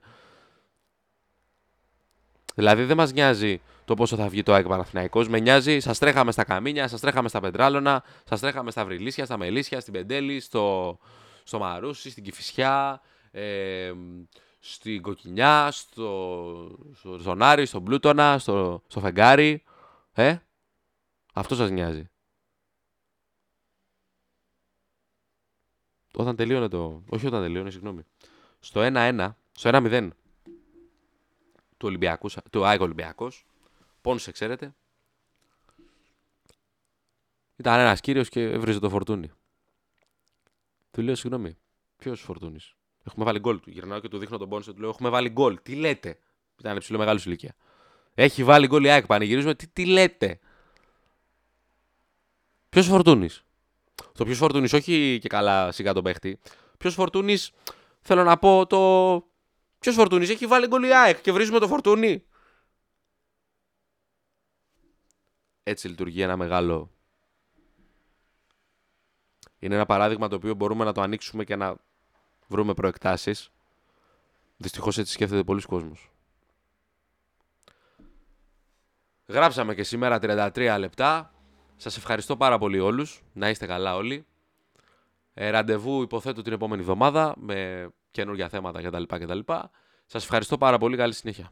Δηλαδή 2.53 2.83
δεν 2.83 2.97
μας 2.97 3.11
νοιάζει 3.11 3.61
το 3.85 3.93
πόσο 3.93 4.15
θα 4.15 4.27
βγει 4.27 4.43
το 4.43 4.53
ΑΕΚ 4.53 4.67
Παναθηναϊκός. 4.67 5.27
Με 5.27 5.39
νοιάζει, 5.39 5.79
σας 5.79 5.99
τρέχαμε 5.99 6.31
στα 6.31 6.43
καμίνια, 6.43 6.87
σας 6.87 6.99
τρέχαμε 6.99 7.29
στα 7.29 7.39
πεντράλωνα, 7.39 8.03
σας 8.23 8.39
τρέχαμε 8.39 8.71
στα 8.71 8.85
βρυλίσια, 8.85 9.25
στα 9.25 9.37
μελίσια, 9.37 9.79
στην 9.79 9.93
πεντέλη, 9.93 10.39
στο, 10.39 10.97
στο 11.43 11.59
Μαρούσι, 11.59 12.09
στην 12.09 12.23
Κηφισιά, 12.23 13.01
ε, 13.31 13.91
στην 14.59 15.01
Κοκκινιά, 15.01 15.71
στο, 15.71 16.77
στο 16.93 17.17
Ζωνάρι, 17.17 17.65
στον 17.65 17.83
Πλούτονα, 17.83 18.37
στο, 18.37 18.83
στο 18.87 18.99
Φεγγάρι. 18.99 19.63
Ε, 20.13 20.35
αυτό 21.33 21.55
σας 21.55 21.69
νοιάζει. 21.69 22.07
Όταν 26.15 26.35
τελείωνε 26.35 26.67
το... 26.67 27.03
Όχι 27.09 27.27
όταν 27.27 27.41
τελείωνε, 27.41 27.69
συγγνώμη. 27.69 28.01
Στο 28.59 28.81
1-1, 28.83 29.29
στο 29.51 29.69
1-0 29.73 30.09
του 31.83 31.89
Ολυμπιακού, 31.89 32.29
του 32.51 32.65
ΑΕΚ 32.65 32.81
Ολυμπιακός, 32.81 33.45
πόνσε 34.01 34.31
ξέρετε, 34.31 34.73
ήταν 37.55 37.79
ένας 37.79 37.99
κύριος 38.01 38.29
και 38.29 38.41
έβριζε 38.41 38.79
το 38.79 38.89
φορτούνι. 38.89 39.31
Του 40.91 41.01
λέω 41.01 41.15
συγγνώμη, 41.15 41.57
ποιος 41.97 42.21
φορτούνης. 42.21 42.75
Έχουμε 43.03 43.25
βάλει 43.25 43.39
γκολ 43.39 43.59
του. 43.59 43.69
Γυρνάω 43.69 43.99
και 43.99 44.07
του 44.07 44.17
δείχνω 44.17 44.37
τον 44.37 44.49
πόνσε 44.49 44.73
του 44.73 44.79
λέω: 44.79 44.89
Έχουμε 44.89 45.09
βάλει 45.09 45.29
γκολ. 45.29 45.59
Τι 45.63 45.75
λέτε; 45.75 46.19
Ήταν 46.59 46.77
ψηλό 46.77 46.97
μεγάλος 46.97 47.25
ηλικία. 47.25 47.55
Έχει 48.13 48.43
βάλει 48.43 48.67
γκολ 48.67 48.83
η 48.83 48.89
ΑΕΚ. 48.89 49.05
Πανηγυρίζουμε. 49.05 49.55
Τι, 49.55 49.67
τι 49.67 49.85
λέτε; 49.85 50.39
Ποιος 52.69 52.87
φορτούνη. 52.87 53.29
Το 54.13 54.25
ποιος 54.25 54.37
φορτούνη, 54.37 54.69
όχι 54.73 55.17
και 55.21 55.27
καλά 55.27 55.71
σιγά 55.71 55.93
τον 55.93 56.03
παίχτη. 56.03 56.39
Ποιος 56.77 56.93
φορτούνη, 56.93 57.37
θέλω 58.01 58.23
να 58.23 58.37
πω 58.37 58.65
το. 58.67 59.32
Ποιος 59.83 59.95
φορτούνη 59.95 60.25
έχει 60.25 60.45
βάλει 60.45 60.67
γκολ 60.67 60.83
η 60.83 60.95
ΑΕΚ 60.95 61.21
και 61.21 61.31
βρίζουμε 61.31 61.59
το 61.59 61.67
φορτούνι. 61.67 62.23
Έτσι 65.63 65.87
λειτουργεί 65.87 66.21
ένα 66.21 66.37
μεγάλο. 66.37 66.91
Είναι 69.59 69.75
ένα 69.75 69.85
παράδειγμα 69.85 70.27
το 70.27 70.35
οποίο 70.35 70.53
μπορούμε 70.53 70.83
να 70.83 70.91
το 70.91 71.01
ανοίξουμε 71.01 71.43
και 71.43 71.55
να 71.55 71.75
βρούμε 72.47 72.73
προεκτάσεις. 72.73 73.51
Δυστυχώς 74.57 74.97
έτσι 74.97 75.13
σκέφτεται 75.13 75.43
πολλοί 75.43 75.61
κόσμος. 75.61 76.11
Γράψαμε 79.27 79.75
και 79.75 79.83
σήμερα 79.83 80.19
33 80.21 80.75
λεπτά. 80.79 81.33
Σας 81.75 81.97
ευχαριστώ 81.97 82.37
πάρα 82.37 82.57
πολύ 82.57 82.79
όλους. 82.79 83.23
Να 83.33 83.49
είστε 83.49 83.65
καλά 83.65 83.95
όλοι. 83.95 84.25
Ε, 85.33 85.49
ραντεβού 85.49 86.01
υποθέτω 86.01 86.41
την 86.41 86.53
επόμενη 86.53 86.81
εβδομάδα 86.81 87.33
με 87.37 87.89
καινούργια 88.13 88.49
θέματα 88.49 88.81
κτλ. 88.81 89.03
κτλ. 89.03 89.39
Σας 90.05 90.23
ευχαριστώ 90.23 90.57
πάρα 90.57 90.77
πολύ. 90.77 90.97
Καλή 90.97 91.13
συνέχεια. 91.13 91.51